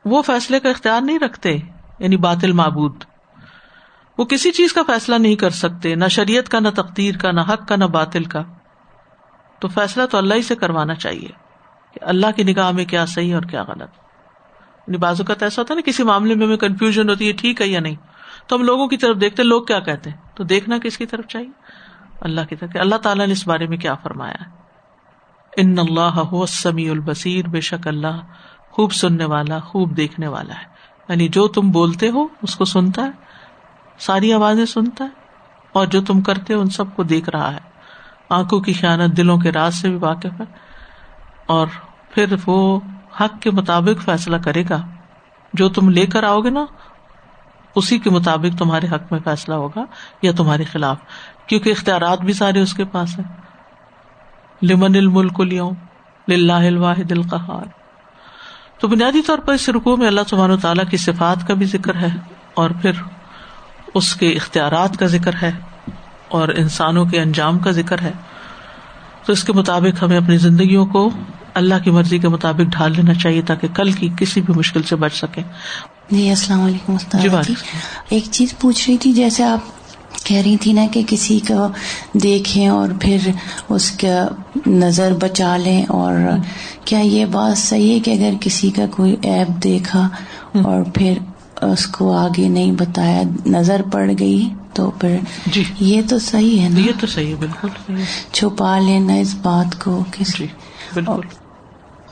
وہ 0.05 0.21
فیصلے 0.21 0.59
کا 0.59 0.69
اختیار 0.69 1.01
نہیں 1.01 1.19
رکھتے 1.19 1.57
یعنی 1.99 2.17
باطل 2.17 2.51
معبود۔ 2.51 3.03
وہ 4.17 4.25
کسی 4.25 4.51
چیز 4.51 4.73
کا 4.73 4.81
فیصلہ 4.87 5.15
نہیں 5.15 5.35
کر 5.35 5.49
سکتے، 5.49 5.95
نہ 5.95 6.07
شریعت 6.07 6.49
کا، 6.49 6.59
نہ 6.59 6.69
تقدیر 6.69 7.17
کا، 7.17 7.31
نہ 7.31 7.41
حق 7.41 7.67
کا، 7.67 7.75
نہ 7.75 7.85
باطل 7.85 8.23
کا۔ 8.23 8.43
تو 9.59 9.67
فیصلہ 9.67 10.05
تو 10.05 10.17
اللہ 10.17 10.33
ہی 10.33 10.41
سے 10.41 10.55
کروانا 10.55 10.95
چاہیے 10.95 11.27
کہ 11.93 11.99
اللہ 12.01 12.27
کی 12.35 12.43
نگاہ 12.43 12.71
میں 12.71 12.85
کیا 12.85 13.05
صحیح 13.05 13.35
اور 13.35 13.43
کیا 13.43 13.63
غلط۔ 13.63 13.89
یعنی 14.87 14.97
بازو 14.97 15.23
کا 15.23 15.33
ایسا 15.41 15.61
ہوتا 15.61 15.73
ہے 15.73 15.75
نا، 15.75 15.81
کسی 15.81 16.03
معاملے 16.03 16.35
میں 16.35 16.45
ہمیں 16.45 16.57
کنفیوژن 16.57 17.09
ہوتی 17.09 17.27
ہے، 17.27 17.33
ٹھیک 17.33 17.61
ہے 17.61 17.67
یا 17.67 17.79
نہیں۔ 17.79 17.95
تو 18.47 18.55
ہم 18.55 18.63
لوگوں 18.63 18.87
کی 18.87 18.97
طرف 18.97 19.21
دیکھتے، 19.21 19.43
لوگ 19.43 19.63
کیا 19.63 19.79
کہتے 19.79 20.09
ہیں؟ 20.09 20.17
تو 20.35 20.43
دیکھنا 20.43 20.77
کس 20.77 20.97
کی 20.97 21.05
طرف 21.05 21.27
چاہیے؟ 21.27 21.49
اللہ 22.21 22.41
کی 22.49 22.55
طرف۔ 22.55 22.69
اللہ 22.73 22.95
تعالیٰ 22.95 23.25
نے 23.25 23.31
اس 23.31 23.47
بارے 23.47 23.67
میں 23.67 23.77
کیا 23.77 23.95
فرمایا؟ 23.95 24.43
ان 25.57 25.75
اللہ 25.77 26.45
سمیع 26.45 26.91
البصیر، 26.91 27.47
بے 27.47 27.61
شک 27.61 27.87
اللہ 27.87 28.21
خوب 28.69 28.91
سننے 28.91 29.25
والا، 29.25 29.59
خوب 29.59 29.97
دیکھنے 29.97 30.27
والا 30.27 30.53
ہے۔ 30.53 30.63
یعنی 31.09 31.27
جو 31.27 31.47
تم 31.47 31.71
بولتے 31.71 32.09
ہو، 32.09 32.27
اس 32.41 32.55
کو 32.55 32.65
سنتا 32.65 33.05
ہے، 33.05 33.11
ساری 33.99 34.33
آوازیں 34.33 34.65
سنتا 34.65 35.03
ہے، 35.03 35.09
اور 35.71 35.87
جو 35.87 36.01
تم 36.01 36.21
کرتے 36.21 36.53
ہو، 36.53 36.61
ان 36.61 36.69
سب 36.69 36.95
کو 36.95 37.03
دیکھ 37.03 37.29
رہا 37.29 37.53
ہے۔ 37.53 37.69
آنکھوں 38.29 38.59
کی 38.59 38.73
خیانت 38.73 39.17
دلوں 39.17 39.37
کے 39.37 39.51
راز 39.51 39.75
سے 39.75 39.89
بھی 39.89 39.97
واقف 39.97 40.41
ہے۔ 40.41 40.45
اور 41.45 41.67
پھر 42.09 42.35
وہ 42.45 42.79
حق 43.21 43.41
کے 43.41 43.51
مطابق 43.51 44.01
فیصلہ 44.01 44.37
کرے 44.37 44.63
گا۔ 44.69 44.81
جو 45.53 45.69
تم 45.69 45.89
لے 45.89 46.05
کر 46.05 46.23
آؤ 46.23 46.39
گے 46.39 46.49
نا، 46.49 46.65
اسی 47.75 47.99
کے 47.99 48.09
مطابق 48.09 48.57
تمہارے 48.57 48.87
حق 48.87 49.11
میں 49.11 49.19
فیصلہ 49.23 49.53
ہوگا 49.53 49.85
یا 50.21 50.31
تمہارے 50.37 50.63
خلاف۔ 50.63 50.97
کیونکہ 51.47 51.69
اختیارات 51.69 52.21
بھی 52.21 52.33
سارے 52.33 52.61
اس 52.61 52.73
کے 52.73 52.85
پاس 52.85 53.19
ہیں۔ 53.19 53.41
لمن 54.65 54.95
الملک 54.95 55.39
لیوں 55.39 55.71
للہ 56.27 56.53
الواحد 56.53 57.11
القہار۔ 57.11 57.65
تو 58.79 58.87
بنیادی 58.87 59.21
طور 59.21 59.37
پر 59.37 59.53
اس 59.53 59.69
رکو 59.69 59.97
میں 59.97 60.07
اللہ 60.07 60.21
سبحانہ 60.29 60.55
تعالیٰ 60.61 60.85
کی 60.89 60.97
صفات 60.97 61.47
کا 61.47 61.53
بھی 61.53 61.65
ذکر 61.65 61.95
ہے 61.95 62.07
اور 62.53 62.69
پھر 62.81 62.91
اس 63.93 64.15
کے 64.15 64.31
اختیارات 64.31 64.97
کا 64.97 65.05
ذکر 65.05 65.31
ہے۔ 65.41 65.51
اور 66.29 66.49
انسانوں 66.49 67.05
کے 67.05 67.21
انجام 67.21 67.59
کا 67.59 67.71
ذکر 67.71 68.01
ہے۔ 68.01 68.11
تو 69.25 69.33
اس 69.33 69.43
کے 69.43 69.53
مطابق 69.53 70.03
ہمیں 70.03 70.17
اپنی 70.17 70.37
زندگیوں 70.37 70.85
کو 70.85 71.09
اللہ 71.53 71.75
کی 71.83 71.91
مرضی 71.91 72.17
کے 72.17 72.27
مطابق 72.27 72.71
ڈھال 72.71 72.93
لینا 72.95 73.13
چاہیے 73.13 73.41
تاکہ 73.41 73.67
کل 73.73 73.91
کی 73.91 74.09
کسی 74.19 74.41
بھی 74.41 74.53
مشکل 74.57 74.83
سے 74.83 74.95
بچ 74.95 75.13
سکے۔ 75.13 75.41
جی 76.11 76.29
السلام 76.29 76.61
علیکم 76.61 76.95
جی 77.13 77.53
ایک 78.09 78.23
چیز 78.31 78.57
پوچھ 78.59 78.89
رہی 78.89 78.97
تھی 78.97 79.11
جیسے 79.11 79.43
آپ 79.43 79.59
کہہ 80.23 80.37
رہی 80.37 80.57
تھی 80.57 80.73
نا 80.73 80.81
کہ 80.91 81.03
کسی 81.07 81.39
کو 81.47 81.67
دیکھیں 82.13 82.67
اور 82.67 82.89
پھر 83.01 83.17
اس 83.69 83.91
کا 83.91 84.27
نظر 84.67 85.13
بچا 85.21 85.57
لیں 85.57 85.83
اور 85.83 86.13
کیا 86.85 86.99
یہ 86.99 87.25
بات 87.25 87.57
صحیح 87.57 87.93
ہے 87.93 87.99
کہ 87.99 88.11
اگر 88.11 88.33
کسی 88.41 88.69
کا 88.69 88.85
کوئی 88.91 89.15
ایپ 89.21 89.63
دیکھا 89.63 90.09
اور 90.53 90.83
پھر 90.93 91.13
اس 91.61 91.87
کو 91.87 92.11
آگے 92.17 92.47
نہیں 92.49 92.71
بتایا 92.71 93.21
نظر 93.45 93.81
پڑ 93.91 94.11
گئی؟ 94.19 94.49
تو 94.73 94.91
پھر 94.91 95.17
جی۔ 95.45 95.63
یہ 95.79 96.01
تو 96.09 96.19
صحیح 96.19 96.61
ہے 96.61 96.69
نا؟ 96.69 96.79
یہ 96.79 96.91
تو 97.01 97.07
صحیح 97.07 97.29
ہے 97.29 97.35
بالکل 97.35 97.67
چھپا 98.31 98.79
لینا 98.79 99.13
اس 99.13 99.35
بات 99.41 99.83
کو 99.83 100.03
جی 100.37 100.47
بالکل۔ 100.93 101.21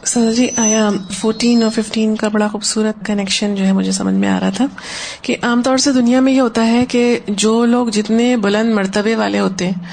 سر 0.03 0.33
جی 0.33 0.47
آیا 0.57 0.89
فورٹین 1.11 1.63
اور 1.63 1.71
ففٹین 1.71 2.15
کا 2.15 2.27
بڑا 2.27 2.47
خوبصورت 2.47 3.05
کنیکشن 3.05 3.55
جو 3.55 3.65
ہے 3.65 3.71
مجھے 3.71 3.91
سمجھ 3.91 4.13
میں 4.13 4.29
آ 4.29 4.39
رہا 4.39 4.49
تھا 4.49 4.65
کہ 5.21 5.35
عام 5.41 5.61
طور 5.61 5.77
سے 5.77 5.91
دنیا 5.91 6.19
میں 6.19 6.33
یہ 6.33 6.41
ہوتا 6.41 6.67
ہے 6.67 6.85
کہ 6.85 7.19
جو 7.27 7.65
لوگ 7.65 7.87
جتنے 7.87 8.37
بلند 8.37 8.73
مرتبے 8.73 9.15
والے 9.15 9.39
ہوتے 9.39 9.65
ہیں 9.65 9.85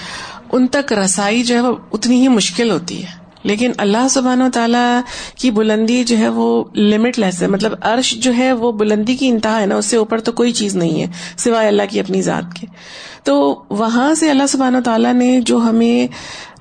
ان 0.53 0.67
تک 0.67 0.93
رسائی 0.93 1.43
جو 1.43 1.55
ہے 1.55 1.61
وہ 1.61 1.77
اتنی 1.93 2.23
ہی 2.23 2.29
مشکل 2.29 2.71
ہوتی 2.71 3.05
ہے۔ 3.05 3.24
لیکن 3.45 3.73
اللہ 3.79 4.09
سبحان 4.11 4.43
و 4.43 4.49
تعالیٰ 4.53 5.01
کی 5.39 5.51
بلندی 5.51 6.05
جو 6.05 6.19
ہے 6.19 6.29
وہ 6.29 6.65
لمٹ 6.77 7.19
لیس 7.19 7.43
ہے۔ 7.43 7.47
مطلب 7.47 7.73
عرش 7.81 8.15
جو 8.15 8.37
ہے 8.37 8.53
وہ 8.53 8.73
بلندی 8.73 9.17
کی 9.17 9.29
انتہا 9.29 9.61
ہے 9.61 9.67
نا، 9.67 9.75
اس 9.77 9.87
سے 9.87 9.97
اوپر 9.97 10.21
تو 10.21 10.33
کوئی 10.33 10.53
چیز 10.53 10.77
نہیں 10.77 11.01
ہے، 11.01 11.07
سوائے 11.37 11.69
اللہ 11.69 11.83
کی 11.91 12.01
اپنی 12.01 12.23
ذات 12.23 12.61
کے۔ 12.61 12.67
تو 13.23 13.63
وہاں 13.71 14.15
سے 14.15 14.31
اللہ 14.31 14.47
سبحان 14.49 14.75
و 14.75 14.81
تعالیٰ 14.85 15.13
نے 15.13 15.41
جو 15.41 15.59
ہمیں 15.59 16.07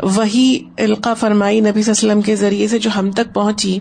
وہی 0.03 0.63
القا 0.77 1.13
فرمائی 1.13 1.59
نبی 1.59 1.71
صلی 1.71 1.79
اللہ 1.79 2.01
علیہ 2.01 2.09
وسلم 2.09 2.21
کے 2.21 2.35
ذریعے 2.35 2.67
سے 2.67 2.79
جو 2.79 2.89
ہم 2.95 3.11
تک 3.11 3.33
پہنچی، 3.33 3.79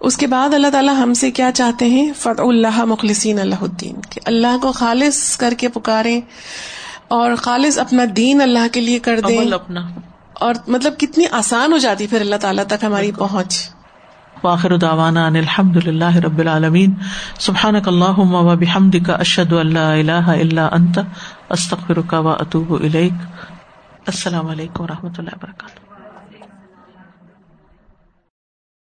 اس 0.00 0.16
کے 0.16 0.26
بعد 0.26 0.54
اللہ 0.54 0.66
تعالیٰ 0.72 0.94
ہم 0.96 1.14
سے 1.14 1.30
کیا 1.30 1.50
چاہتے 1.54 1.86
ہیں؟ 1.86 2.12
فتح 2.16 2.42
اللہ 2.42 2.84
مخلصین 2.84 3.38
اللہ 3.38 3.54
الدین 3.60 3.94
کہ 4.10 4.20
اللہ 4.24 4.56
کو 4.62 4.72
خالص 4.72 5.36
کر 5.36 5.54
کے 5.58 5.68
پکارے 5.68 6.20
اور 7.08 7.34
خالص 7.34 7.78
اپنا 7.78 8.04
دین 8.16 8.40
اللہ 8.40 8.66
کے 8.72 8.80
لیے 8.80 8.98
کر 8.98 9.20
دیں۔ 9.20 9.38
اپنا۔ 9.52 9.88
اور 10.38 10.54
مطلب 10.66 10.94
کتنی 10.98 11.24
آسان 11.32 11.72
ہو 11.72 11.78
جاتی 11.78 12.06
پھر 12.06 12.20
اللہ 12.20 12.36
تعالیٰ 12.36 12.64
تک 12.64 12.84
ہماری 12.84 13.12
پہنچ۔ 13.12 13.70
واخر 14.44 14.76
دعوانا 14.76 15.26
ان 15.26 15.36
الحمد 15.36 15.76
للہ 15.76 16.16
رب 16.16 16.38
العالمین۔ 16.38 16.94
سبحانک 17.40 17.88
اللہم 17.88 18.34
و 18.34 18.56
بحمدک 18.56 19.10
اشہد 19.10 19.52
ان 19.52 19.74
لا 19.74 19.92
الہ 19.92 20.12
الا 20.12 20.68
انت 20.72 20.98
استغفرک 21.48 22.14
و 22.18 22.28
اتوب 22.28 22.74
الیک۔ 22.74 23.12
السلام 24.06 24.46
علیکم 24.46 24.84
و 24.84 24.86
رحمۃ 24.86 25.18
اللہ 25.18 25.30
وبرکاتہ 25.32 25.87